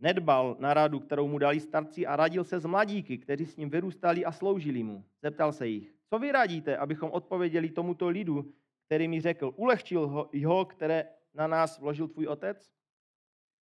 Nedbal 0.00 0.56
na 0.58 0.74
radu, 0.74 1.00
kterou 1.00 1.28
mu 1.28 1.38
dali 1.38 1.60
starci 1.60 2.06
a 2.06 2.16
radil 2.16 2.44
se 2.44 2.60
s 2.60 2.64
mladíky, 2.64 3.18
kteří 3.18 3.46
s 3.46 3.56
ním 3.56 3.70
vyrůstali 3.70 4.24
a 4.24 4.32
sloužili 4.32 4.82
mu. 4.82 5.04
Zeptal 5.22 5.52
se 5.52 5.68
jich, 5.68 5.94
co 6.10 6.18
vy 6.18 6.32
radíte, 6.32 6.76
abychom 6.76 7.10
odpověděli 7.10 7.70
tomuto 7.70 8.08
lidu, 8.08 8.52
který 8.86 9.08
mi 9.08 9.20
řekl, 9.20 9.52
ulehčil 9.56 10.06
ho, 10.08 10.28
jeho, 10.32 10.64
které 10.64 11.04
na 11.34 11.46
nás 11.46 11.78
vložil 11.78 12.08
tvůj 12.08 12.26
otec? 12.26 12.72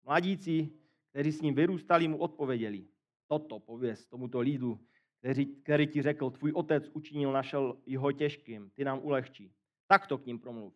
Mladíci, 0.05 0.71
kteří 1.11 1.33
s 1.33 1.41
ním 1.41 1.55
vyrůstali, 1.55 2.09
mu 2.09 2.19
odpověděli, 2.19 2.87
toto 3.27 3.61
pověz 3.61 4.07
tomuto 4.07 4.41
lidu, 4.41 4.81
který, 5.19 5.47
který 5.47 5.87
ti 5.87 6.03
řekl, 6.03 6.31
tvůj 6.31 6.53
otec 6.53 6.89
učinil 6.93 7.33
našel 7.33 7.83
jeho 7.87 8.13
těžkým, 8.13 8.71
ty 8.71 8.85
nám 8.85 9.01
ulehčí. 9.03 9.53
Tak 9.87 10.07
to 10.07 10.19
k 10.19 10.27
ním 10.27 10.39
promluv. 10.39 10.75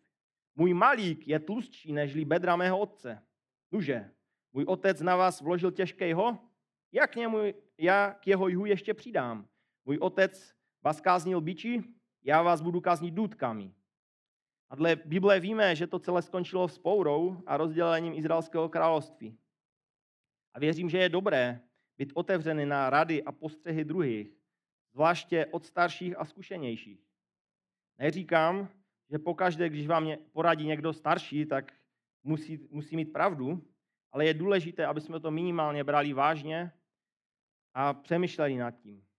Můj 0.57 0.75
malík 0.75 1.29
je 1.29 1.39
tlustší 1.39 1.93
nežli 1.93 2.25
bedra 2.25 2.57
mého 2.57 2.79
otce. 2.79 3.23
Nuže, 3.73 4.11
můj 4.53 4.65
otec 4.65 5.01
na 5.01 5.17
vás 5.17 5.41
vložil 5.41 5.71
těžkého? 5.71 6.39
Jak 6.93 7.17
němu, 7.17 7.39
já 7.79 8.15
k 8.15 8.27
jeho 8.27 8.49
jihu 8.49 8.67
ještě 8.67 8.95
přidám? 8.95 9.49
Můj 9.85 9.99
otec 10.01 10.55
vás 10.83 11.01
káznil 11.01 11.41
biči, 11.41 11.85
já 12.23 12.43
vás 12.43 12.61
budu 12.61 12.81
káznit 12.81 13.15
důtkami. 13.15 13.75
A 14.71 14.77
dle 14.77 14.97
Bible 14.97 15.41
víme, 15.41 15.77
že 15.77 15.87
to 15.87 15.99
celé 15.99 16.23
skončilo 16.23 16.69
s 16.69 16.79
pourou 16.79 17.43
a 17.47 17.57
rozdělením 17.57 18.15
Izraelského 18.15 18.69
království. 18.69 19.39
A 20.55 20.59
věřím, 20.59 20.91
že 20.91 20.99
je 20.99 21.09
dobré 21.09 21.61
být 21.99 22.13
otevřený 22.15 22.67
na 22.67 22.91
rady 22.91 23.23
a 23.25 23.33
postřehy 23.33 23.85
druhých, 23.85 24.33
zvláště 24.93 25.47
od 25.47 25.65
starších 25.65 26.19
a 26.19 26.25
zkušenějších. 26.25 27.01
Neříkám, 27.99 28.69
že 29.11 29.19
pokaždé, 29.19 29.69
když 29.69 29.87
vám 29.87 30.13
poradí 30.33 30.67
někdo 30.67 30.93
starší, 30.93 31.47
tak 31.47 31.73
musí, 32.23 32.69
musí 32.71 32.97
mít 32.97 33.13
pravdu, 33.13 33.63
ale 34.13 34.27
je 34.27 34.35
důležité, 34.35 34.87
aby 34.87 35.01
jsme 35.01 35.21
to 35.21 35.31
minimálně 35.31 35.85
brali 35.85 36.13
vážně 36.13 36.73
a 37.75 37.95
přemýšleli 37.95 38.57
nad 38.57 38.71
tím. 38.71 39.10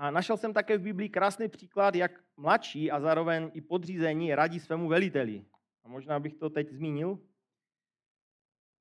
A 0.00 0.10
našel 0.10 0.36
jsem 0.36 0.52
také 0.52 0.78
v 0.78 0.82
Biblii 0.82 1.08
krásný 1.08 1.48
příklad, 1.48 1.94
jak 1.94 2.24
mladší 2.36 2.90
a 2.90 3.00
zároveň 3.00 3.50
i 3.54 3.60
podřízení 3.60 4.34
radí 4.34 4.60
svému 4.60 4.88
veliteli. 4.88 5.44
A 5.84 5.88
možná 5.88 6.20
bych 6.20 6.34
to 6.34 6.50
teď 6.50 6.70
zmínil. 6.70 7.18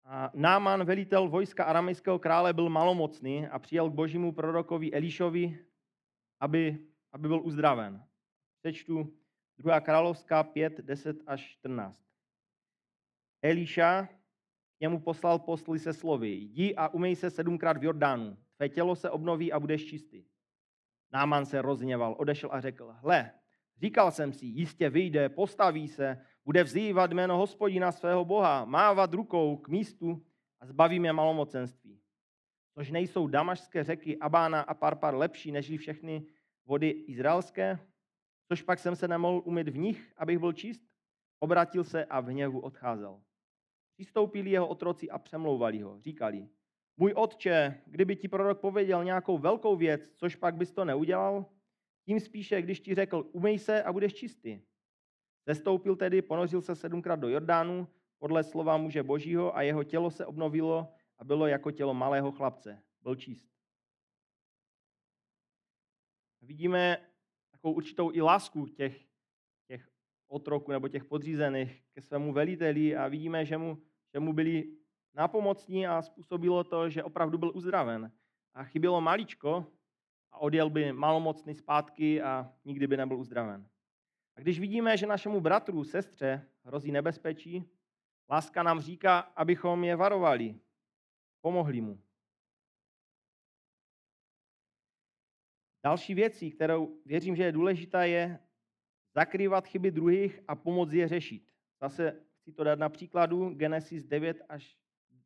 A 0.03 0.31
Náman, 0.33 0.83
velitel 0.83 1.29
vojska 1.29 1.63
aramejského 1.63 2.19
krále, 2.19 2.53
byl 2.53 2.69
malomocný 2.69 3.47
a 3.47 3.59
přijel 3.59 3.89
k 3.89 3.93
božímu 3.93 4.31
prorokovi 4.31 4.93
Elišovi, 4.93 5.65
aby, 6.39 6.87
aby 7.11 7.27
byl 7.27 7.41
uzdraven. 7.43 8.03
Přečtu 8.61 9.13
2. 9.57 9.79
královská 9.79 10.43
5, 10.43 10.81
10 10.81 11.17
až 11.27 11.41
14. 11.41 12.03
Eliša 13.41 14.09
němu 14.81 14.99
poslal 14.99 15.39
posly 15.39 15.79
se 15.79 15.93
slovy, 15.93 16.29
jdi 16.29 16.75
a 16.75 16.87
umej 16.87 17.15
se 17.15 17.29
sedmkrát 17.29 17.77
v 17.77 17.83
Jordánu, 17.83 18.37
tvé 18.55 18.69
tělo 18.69 18.95
se 18.95 19.09
obnoví 19.09 19.51
a 19.51 19.59
budeš 19.59 19.85
čistý. 19.85 20.23
Náman 21.11 21.45
se 21.45 21.61
rozněval, 21.61 22.15
odešel 22.19 22.49
a 22.53 22.61
řekl, 22.61 22.95
hle, 22.97 23.31
říkal 23.77 24.11
jsem 24.11 24.33
si, 24.33 24.45
jistě 24.45 24.89
vyjde, 24.89 25.29
postaví 25.29 25.87
se, 25.87 26.25
bude 26.45 26.63
vzývat 26.63 27.11
jméno 27.11 27.37
hospodina 27.37 27.91
svého 27.91 28.25
boha, 28.25 28.65
mávat 28.65 29.13
rukou 29.13 29.57
k 29.57 29.67
místu 29.67 30.25
a 30.59 30.65
zbaví 30.65 30.99
mě 30.99 31.13
malomocenství. 31.13 32.01
Což 32.73 32.91
nejsou 32.91 33.27
damašské 33.27 33.83
řeky 33.83 34.17
Abána 34.17 34.61
a 34.61 34.73
Parpar 34.73 35.15
lepší 35.15 35.51
než 35.51 35.77
všechny 35.77 36.25
vody 36.65 36.89
izraelské? 36.89 37.79
Což 38.47 38.61
pak 38.61 38.79
jsem 38.79 38.95
se 38.95 39.07
nemohl 39.07 39.41
umyt 39.45 39.69
v 39.69 39.77
nich, 39.77 40.13
abych 40.17 40.39
byl 40.39 40.53
čist? 40.53 40.81
Obratil 41.39 41.83
se 41.83 42.05
a 42.05 42.19
v 42.19 42.25
hněvu 42.25 42.59
odcházel. 42.59 43.21
Přistoupili 43.93 44.49
jeho 44.49 44.67
otroci 44.67 45.09
a 45.09 45.17
přemlouvali 45.17 45.81
ho. 45.81 45.99
Říkali, 45.99 46.47
můj 46.99 47.13
otče, 47.15 47.81
kdyby 47.85 48.15
ti 48.15 48.27
prorok 48.27 48.59
pověděl 48.59 49.03
nějakou 49.03 49.37
velkou 49.37 49.75
věc, 49.75 50.11
což 50.15 50.35
pak 50.35 50.55
bys 50.55 50.71
to 50.71 50.85
neudělal? 50.85 51.45
Tím 52.05 52.19
spíše, 52.19 52.61
když 52.61 52.79
ti 52.79 52.95
řekl, 52.95 53.29
umej 53.31 53.59
se 53.59 53.83
a 53.83 53.93
budeš 53.93 54.13
čistý. 54.13 54.61
Zestoupil 55.45 55.95
tedy, 55.95 56.21
ponořil 56.21 56.61
se 56.61 56.75
sedmkrát 56.75 57.19
do 57.19 57.29
Jordánu, 57.29 57.87
podle 58.17 58.43
slova 58.43 58.77
muže 58.77 59.03
božího 59.03 59.57
a 59.57 59.61
jeho 59.61 59.83
tělo 59.83 60.11
se 60.11 60.25
obnovilo 60.25 60.93
a 61.17 61.23
bylo 61.23 61.47
jako 61.47 61.71
tělo 61.71 61.93
malého 61.93 62.31
chlapce. 62.31 62.83
Byl 63.01 63.15
čist. 63.15 63.49
Vidíme 66.41 66.97
takovou 67.51 67.73
určitou 67.73 68.11
i 68.13 68.21
lásku 68.21 68.67
těch, 68.67 69.05
těch 69.67 69.89
otroků 70.27 70.71
nebo 70.71 70.87
těch 70.87 71.05
podřízených 71.05 71.83
ke 71.93 72.01
svému 72.01 72.33
veliteli 72.33 72.95
a 72.95 73.07
vidíme, 73.07 73.45
že 73.45 73.57
mu, 73.57 73.81
že 74.13 74.19
mu 74.19 74.33
byli 74.33 74.78
nápomocní 75.13 75.87
a 75.87 76.01
způsobilo 76.01 76.63
to, 76.63 76.89
že 76.89 77.03
opravdu 77.03 77.37
byl 77.37 77.51
uzdraven. 77.55 78.11
A 78.53 78.63
chybělo 78.63 79.01
maličko 79.01 79.65
a 80.31 80.37
odjel 80.37 80.69
by 80.69 80.93
malomocný 80.93 81.55
zpátky 81.55 82.21
a 82.21 82.53
nikdy 82.65 82.87
by 82.87 82.97
nebyl 82.97 83.17
uzdraven. 83.19 83.69
A 84.35 84.41
když 84.41 84.59
vidíme, 84.59 84.97
že 84.97 85.07
našemu 85.07 85.41
bratru, 85.41 85.83
sestře 85.83 86.47
hrozí 86.63 86.91
nebezpečí, 86.91 87.69
láska 88.29 88.63
nám 88.63 88.81
říká, 88.81 89.19
abychom 89.19 89.83
je 89.83 89.95
varovali, 89.95 90.59
pomohli 91.41 91.81
mu. 91.81 92.01
Další 95.83 96.13
věcí, 96.13 96.51
kterou 96.51 97.01
věřím, 97.05 97.35
že 97.35 97.43
je 97.43 97.51
důležitá, 97.51 98.03
je 98.03 98.39
zakrývat 99.15 99.67
chyby 99.67 99.91
druhých 99.91 100.39
a 100.47 100.55
pomoct 100.55 100.93
je 100.93 101.07
řešit. 101.07 101.43
Zase 101.81 102.25
chci 102.41 102.51
to 102.53 102.63
dát 102.63 102.79
na 102.79 102.89
příkladu 102.89 103.49
Genesis 103.49 104.05
9 104.05 104.41
až 104.49 104.77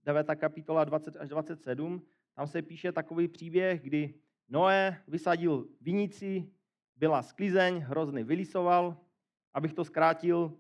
9. 0.06 0.28
kapitola 0.36 0.84
20 0.84 1.16
až 1.16 1.30
27. 1.30 2.02
Tam 2.34 2.48
se 2.48 2.62
píše 2.62 2.92
takový 2.92 3.28
příběh, 3.28 3.82
kdy 3.82 4.14
Noé 4.50 5.04
vysadil 5.08 5.68
vinici, 5.82 6.50
byla 6.96 7.24
sklizeň, 7.24 7.78
hrozný 7.78 8.24
vylisoval, 8.24 8.98
abych 9.54 9.74
to 9.74 9.86
zkrátil. 9.86 10.58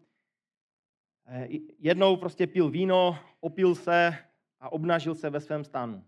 Eh, 1.26 1.48
jednou 1.80 2.16
prostě 2.16 2.48
pil 2.48 2.70
víno, 2.70 3.18
opil 3.40 3.76
se 3.76 4.18
a 4.60 4.72
obnažil 4.72 5.16
se 5.16 5.30
ve 5.30 5.40
svém 5.40 5.64
stanu. 5.64 6.04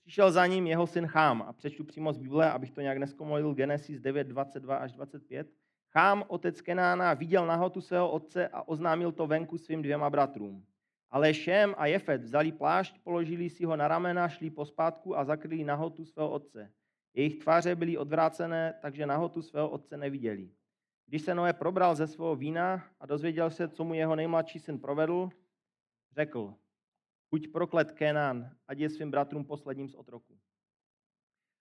Přišel 0.00 0.32
za 0.32 0.46
ním 0.46 0.66
jeho 0.66 0.86
syn 0.86 1.06
Chám 1.06 1.42
a 1.42 1.52
přečtu 1.52 1.84
přímo 1.84 2.12
z 2.12 2.18
Bible, 2.18 2.50
abych 2.50 2.70
to 2.70 2.80
nějak 2.80 2.98
neskomolil, 2.98 3.54
Genesis 3.54 4.00
9, 4.00 4.26
22 4.26 4.76
až 4.76 4.92
25. 4.92 5.52
Chám, 5.90 6.24
otec 6.28 6.60
Kenána, 6.60 7.14
viděl 7.14 7.46
nahotu 7.46 7.80
svého 7.80 8.10
otce 8.10 8.48
a 8.48 8.68
oznámil 8.68 9.12
to 9.12 9.26
venku 9.26 9.58
svým 9.58 9.82
dvěma 9.82 10.10
bratrům. 10.10 10.66
Ale 11.16 11.34
Šem 11.34 11.72
a 11.80 11.88
Jefet 11.88 12.28
vzali 12.28 12.52
plášť, 12.52 13.00
položili 13.00 13.48
si 13.48 13.64
ho 13.64 13.72
na 13.72 13.88
ramena, 13.88 14.28
šli 14.28 14.52
pospátku 14.52 15.16
a 15.16 15.24
zakryli 15.24 15.64
nahotu 15.64 16.04
svého 16.04 16.28
otce. 16.30 16.68
Jejich 17.14 17.40
tváře 17.40 17.72
byly 17.72 17.96
odvrácené, 17.96 18.74
takže 18.82 19.06
nahotu 19.06 19.42
svého 19.42 19.68
otce 19.68 19.96
neviděli. 19.96 20.52
Když 21.06 21.22
se 21.22 21.34
Noé 21.34 21.52
probral 21.52 21.96
ze 21.96 22.06
svého 22.06 22.36
vína 22.36 22.84
a 23.00 23.06
dozvěděl 23.06 23.50
se, 23.50 23.68
co 23.68 23.84
mu 23.84 23.94
jeho 23.94 24.16
nejmladší 24.16 24.58
syn 24.58 24.78
provedl, 24.78 25.28
řekl, 26.12 26.54
buď 27.30 27.48
proklet 27.48 27.92
Kenán, 27.92 28.52
ať 28.68 28.78
je 28.78 28.90
svým 28.90 29.10
bratrům 29.10 29.44
posledním 29.44 29.88
z 29.88 29.94
otroků. 29.94 30.38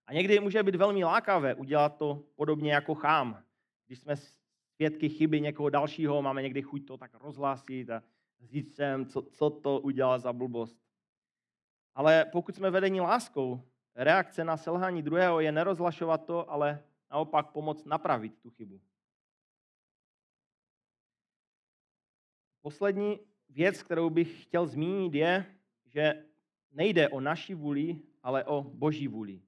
A 0.07 0.13
někdy 0.13 0.39
může 0.39 0.63
být 0.63 0.75
velmi 0.75 1.03
lákavé 1.03 1.55
udělat 1.55 1.97
to 1.97 2.23
podobně 2.35 2.73
jako 2.73 2.95
chám. 2.95 3.43
Když 3.87 3.99
jsme 3.99 4.15
svědky 4.75 5.09
chyby 5.09 5.41
někoho 5.41 5.69
dalšího, 5.69 6.21
máme 6.21 6.41
někdy 6.41 6.61
chuť 6.61 6.87
to 6.87 6.97
tak 6.97 7.13
rozhlásit 7.13 7.89
a 7.89 8.03
říct 8.47 8.75
sem, 8.75 9.05
co, 9.05 9.21
co 9.21 9.49
to 9.49 9.79
udělal 9.79 10.19
za 10.19 10.33
blbost. 10.33 10.77
Ale 11.95 12.25
pokud 12.25 12.55
jsme 12.55 12.71
vedeni 12.71 13.01
láskou, 13.01 13.61
reakce 13.95 14.43
na 14.43 14.57
selhání 14.57 15.01
druhého 15.01 15.39
je 15.39 15.51
nerozlašovat 15.51 16.25
to, 16.25 16.51
ale 16.51 16.83
naopak 17.11 17.51
pomoct 17.51 17.85
napravit 17.85 18.39
tu 18.39 18.49
chybu. 18.49 18.81
Poslední 22.61 23.19
věc, 23.49 23.83
kterou 23.83 24.09
bych 24.09 24.43
chtěl 24.43 24.67
zmínit, 24.67 25.13
je, 25.13 25.45
že 25.85 26.25
nejde 26.71 27.09
o 27.09 27.19
naši 27.19 27.53
vůli, 27.53 28.01
ale 28.23 28.45
o 28.45 28.63
boží 28.63 29.07
vůli. 29.07 29.41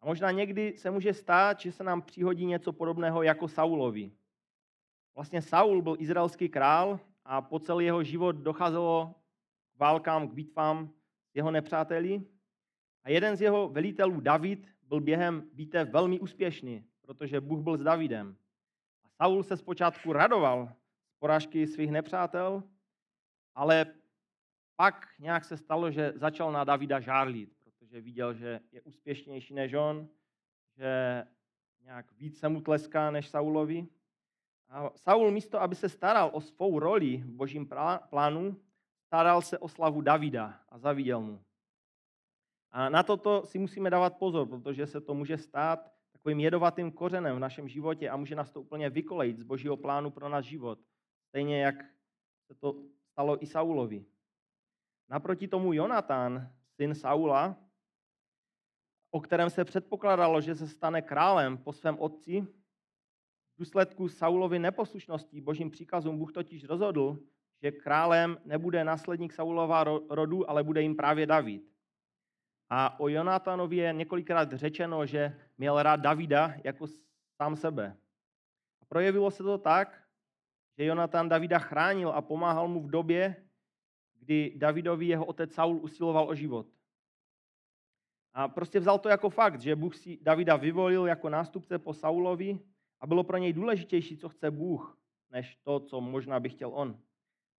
A 0.00 0.06
možná 0.06 0.30
někdy 0.30 0.78
se 0.78 0.90
může 0.90 1.14
stát, 1.14 1.60
že 1.60 1.72
se 1.72 1.84
nám 1.84 2.02
přihodí 2.02 2.46
něco 2.46 2.72
podobného 2.72 3.22
jako 3.22 3.48
Saulovi. 3.48 4.12
Vlastně 5.14 5.42
Saul 5.42 5.82
byl 5.82 5.96
izraelský 5.98 6.48
král 6.48 7.00
a 7.28 7.40
po 7.40 7.58
celý 7.58 7.84
jeho 7.84 8.02
život 8.02 8.36
docházelo 8.36 9.14
k 9.76 9.78
válkám, 9.78 10.28
k 10.28 10.32
bitvám 10.32 10.90
s 11.32 11.36
jeho 11.36 11.50
nepřáteli. 11.50 12.22
A 13.04 13.10
jeden 13.10 13.36
z 13.36 13.42
jeho 13.42 13.68
velitelů, 13.68 14.20
David, 14.20 14.68
byl 14.82 15.00
během 15.00 15.50
bitev 15.52 15.88
velmi 15.88 16.20
úspěšný, 16.20 16.84
protože 17.00 17.40
Bůh 17.40 17.60
byl 17.60 17.76
s 17.76 17.82
Davidem. 17.82 18.36
A 19.04 19.08
Saul 19.08 19.42
se 19.42 19.56
zpočátku 19.56 20.12
radoval 20.12 20.72
z 21.08 21.14
porážky 21.18 21.66
svých 21.66 21.90
nepřátel, 21.90 22.62
ale 23.54 23.86
pak 24.76 25.08
nějak 25.18 25.44
se 25.44 25.56
stalo, 25.56 25.90
že 25.90 26.12
začal 26.16 26.52
na 26.52 26.64
Davida 26.64 27.00
žárlit, 27.00 27.56
protože 27.64 28.00
viděl, 28.00 28.34
že 28.34 28.60
je 28.72 28.80
úspěšnější 28.80 29.54
než 29.54 29.74
on, 29.74 30.08
že 30.76 31.24
nějak 31.80 32.12
víc 32.12 32.38
se 32.38 32.48
mu 32.48 32.60
tleská 32.60 33.10
než 33.10 33.28
Saulovi. 33.28 33.86
A 34.68 34.90
Saul 34.96 35.30
místo, 35.30 35.62
aby 35.62 35.74
se 35.74 35.88
staral 35.88 36.30
o 36.32 36.40
svou 36.40 36.78
roli 36.78 37.16
v 37.16 37.30
božím 37.30 37.68
plánu, 38.10 38.56
staral 39.06 39.42
se 39.42 39.58
o 39.58 39.68
slavu 39.68 40.00
Davida 40.00 40.60
a 40.68 40.78
zaviděl 40.78 41.20
mu. 41.20 41.44
A 42.70 42.88
na 42.88 43.02
toto 43.02 43.46
si 43.46 43.58
musíme 43.58 43.90
dávat 43.90 44.18
pozor, 44.18 44.48
protože 44.48 44.86
se 44.86 45.00
to 45.00 45.14
může 45.14 45.38
stát 45.38 45.92
takovým 46.12 46.40
jedovatým 46.40 46.92
kořenem 46.92 47.36
v 47.36 47.40
našem 47.40 47.68
životě 47.68 48.10
a 48.10 48.16
může 48.16 48.34
nás 48.34 48.50
to 48.50 48.60
úplně 48.60 48.90
vykolejit 48.90 49.38
z 49.38 49.42
božího 49.42 49.76
plánu 49.76 50.10
pro 50.10 50.28
náš 50.28 50.44
život. 50.44 50.78
Stejně 51.28 51.62
jak 51.62 51.84
se 52.46 52.54
to 52.54 52.74
stalo 53.12 53.42
i 53.42 53.46
Saulovi. 53.46 54.04
Naproti 55.08 55.48
tomu 55.48 55.72
Jonatán, 55.72 56.52
syn 56.76 56.94
Saula, 56.94 57.56
o 59.10 59.20
kterém 59.20 59.50
se 59.50 59.64
předpokládalo, 59.64 60.40
že 60.40 60.54
se 60.54 60.68
stane 60.68 61.02
králem 61.02 61.58
po 61.58 61.72
svém 61.72 61.98
otci, 61.98 62.46
v 63.58 63.60
důsledku 63.60 64.08
Saulovy 64.08 64.58
neposlušnosti 64.58 65.40
božím 65.40 65.70
příkazům 65.70 66.18
Bůh 66.18 66.32
totiž 66.32 66.64
rozhodl, 66.64 67.18
že 67.62 67.70
králem 67.70 68.38
nebude 68.44 68.84
následník 68.84 69.32
Saulova 69.32 69.84
rodu, 70.10 70.50
ale 70.50 70.64
bude 70.64 70.82
jim 70.82 70.96
právě 70.96 71.26
David. 71.26 71.62
A 72.70 73.00
o 73.00 73.08
Jonatánovi 73.08 73.76
je 73.76 73.92
několikrát 73.92 74.52
řečeno, 74.52 75.06
že 75.06 75.36
měl 75.58 75.82
rád 75.82 75.96
Davida 75.96 76.54
jako 76.64 76.86
sám 77.36 77.56
sebe. 77.56 77.96
A 78.82 78.84
projevilo 78.84 79.30
se 79.30 79.42
to 79.42 79.58
tak, 79.58 80.02
že 80.78 80.84
Jonatán 80.84 81.28
Davida 81.28 81.58
chránil 81.58 82.08
a 82.08 82.22
pomáhal 82.22 82.68
mu 82.68 82.82
v 82.82 82.90
době, 82.90 83.36
kdy 84.20 84.52
Davidovi 84.56 85.06
jeho 85.06 85.24
otec 85.24 85.54
Saul 85.54 85.76
usiloval 85.76 86.28
o 86.28 86.34
život. 86.34 86.66
A 88.34 88.48
prostě 88.48 88.80
vzal 88.80 88.98
to 88.98 89.08
jako 89.08 89.30
fakt, 89.30 89.60
že 89.60 89.76
Bůh 89.76 89.96
si 89.96 90.18
Davida 90.22 90.56
vyvolil 90.56 91.06
jako 91.06 91.28
nástupce 91.28 91.78
po 91.78 91.94
Saulovi 91.94 92.60
a 93.00 93.06
bylo 93.06 93.24
pro 93.24 93.36
něj 93.36 93.52
důležitější, 93.52 94.16
co 94.16 94.28
chce 94.28 94.50
Bůh, 94.50 94.98
než 95.30 95.56
to, 95.56 95.80
co 95.80 96.00
možná 96.00 96.40
by 96.40 96.48
chtěl 96.48 96.70
on. 96.74 97.00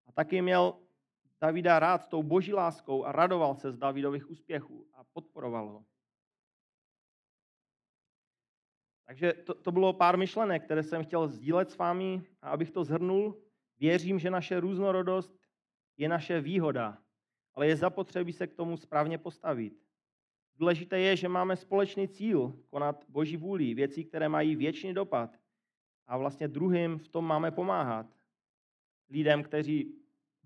A 0.06 0.12
taky 0.12 0.42
měl 0.42 0.74
Davida 1.40 1.78
rád 1.78 2.08
tou 2.08 2.22
boží 2.22 2.54
láskou 2.54 3.04
a 3.04 3.12
radoval 3.12 3.54
se 3.54 3.72
z 3.72 3.78
Davidových 3.78 4.30
úspěchů 4.30 4.86
a 4.92 5.04
podporoval 5.04 5.68
ho. 5.68 5.84
Takže 9.06 9.32
to, 9.32 9.54
to 9.54 9.72
bylo 9.72 9.92
pár 9.92 10.16
myšlenek, 10.16 10.64
které 10.64 10.82
jsem 10.82 11.04
chtěl 11.04 11.28
sdílet 11.28 11.70
s 11.70 11.76
vámi 11.76 12.22
a 12.42 12.50
abych 12.50 12.70
to 12.70 12.84
zhrnul, 12.84 13.42
věřím, 13.78 14.18
že 14.18 14.30
naše 14.30 14.60
různorodost 14.60 15.38
je 15.96 16.08
naše 16.08 16.40
výhoda, 16.40 16.98
ale 17.54 17.66
je 17.66 17.76
zapotřebí 17.76 18.32
se 18.32 18.46
k 18.46 18.54
tomu 18.54 18.76
správně 18.76 19.18
postavit. 19.18 19.87
Důležité 20.58 20.98
je, 20.98 21.16
že 21.16 21.28
máme 21.28 21.56
společný 21.56 22.08
cíl 22.08 22.52
konat 22.70 23.04
Boží 23.08 23.36
vůli, 23.36 23.74
věci, 23.74 24.04
které 24.04 24.28
mají 24.28 24.56
věčný 24.56 24.94
dopad. 24.94 25.36
A 26.06 26.16
vlastně 26.16 26.48
druhým 26.48 26.98
v 26.98 27.08
tom 27.08 27.24
máme 27.24 27.50
pomáhat. 27.50 28.06
Lidem, 29.10 29.42
kteří 29.42 29.94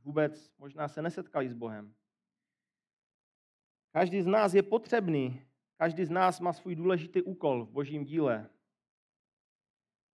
vůbec 0.04 0.52
možná 0.58 0.88
se 0.88 1.02
nesetkali 1.02 1.48
s 1.48 1.54
Bohem. 1.54 1.94
Každý 3.92 4.22
z 4.22 4.26
nás 4.26 4.54
je 4.54 4.62
potřebný, 4.62 5.42
každý 5.76 6.04
z 6.04 6.10
nás 6.10 6.40
má 6.40 6.52
svůj 6.52 6.74
důležitý 6.74 7.22
úkol 7.22 7.64
v 7.64 7.70
božím 7.70 8.04
díle. 8.04 8.48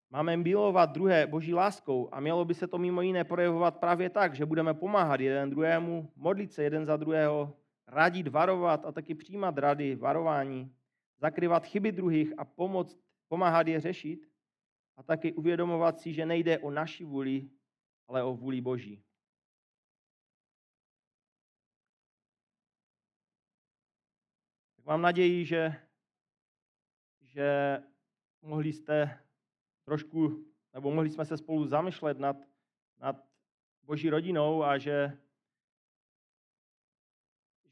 Máme 0.09 0.37
milovat 0.37 0.91
druhé 0.91 1.27
boží 1.27 1.53
láskou 1.53 2.09
a 2.11 2.19
mělo 2.19 2.45
by 2.45 2.53
se 2.53 2.67
to 2.67 2.77
mimo 2.77 3.01
jiné 3.01 3.23
projevovat 3.23 3.77
právě 3.77 4.09
tak, 4.09 4.35
že 4.35 4.45
budeme 4.45 4.73
pomáhat 4.73 5.19
jeden 5.19 5.49
druhému, 5.49 6.11
modlit 6.15 6.53
se 6.53 6.63
jeden 6.63 6.85
za 6.85 6.97
druhého, 6.97 7.53
radit, 7.87 8.27
varovat 8.27 8.85
a 8.85 8.91
taky 8.91 9.15
přijímat 9.15 9.57
rady, 9.57 9.95
varování, 9.95 10.75
zakryvat 11.17 11.65
chyby 11.65 11.91
druhých 11.91 12.39
a 12.39 12.45
pomoct, 12.45 12.99
pomáhat 13.27 13.67
je 13.67 13.79
řešit 13.79 14.29
a 14.97 15.03
taky 15.03 15.33
uvědomovat 15.33 15.99
si, 15.99 16.13
že 16.13 16.25
nejde 16.25 16.59
o 16.59 16.71
naši 16.71 17.05
vůli, 17.05 17.49
ale 18.07 18.23
o 18.23 18.33
vůli 18.33 18.61
Boží. 18.61 19.03
Tak 24.75 24.85
mám 24.85 25.01
naději, 25.01 25.45
že, 25.45 25.75
že 27.21 27.77
mohli 28.41 28.73
jste 28.73 29.23
trošku, 29.83 30.45
nebo 30.73 30.91
mohli 30.91 31.09
jsme 31.09 31.25
se 31.25 31.37
spolu 31.37 31.67
zamýšlet 31.67 32.19
nad, 32.19 32.37
nad 32.99 33.27
Boží 33.83 34.09
rodinou 34.09 34.63
a 34.63 34.77
že, 34.77 35.17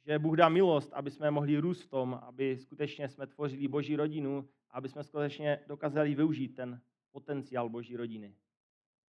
že 0.06 0.20
Bůh 0.20 0.38
dá 0.38 0.50
milost, 0.50 0.94
aby 0.94 1.12
jsme 1.12 1.32
mohli 1.32 1.58
růst 1.58 1.82
v 1.82 1.88
tom, 1.88 2.20
aby 2.24 2.58
skutečně 2.58 3.10
jsme 3.10 3.28
tvořili 3.28 3.68
Boží 3.68 3.96
rodinu, 3.96 4.50
aby 4.72 4.89
jsme 4.89 5.04
skutečně 5.04 5.60
dokázali 5.68 6.15
využít 6.15 6.56
ten 6.56 6.82
potenciál 7.12 7.70
Boží 7.70 7.98
rodiny. 7.98 8.36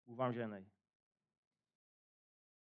Bůh 0.06 0.18
vám 0.18 0.32
ženej. 0.32 0.66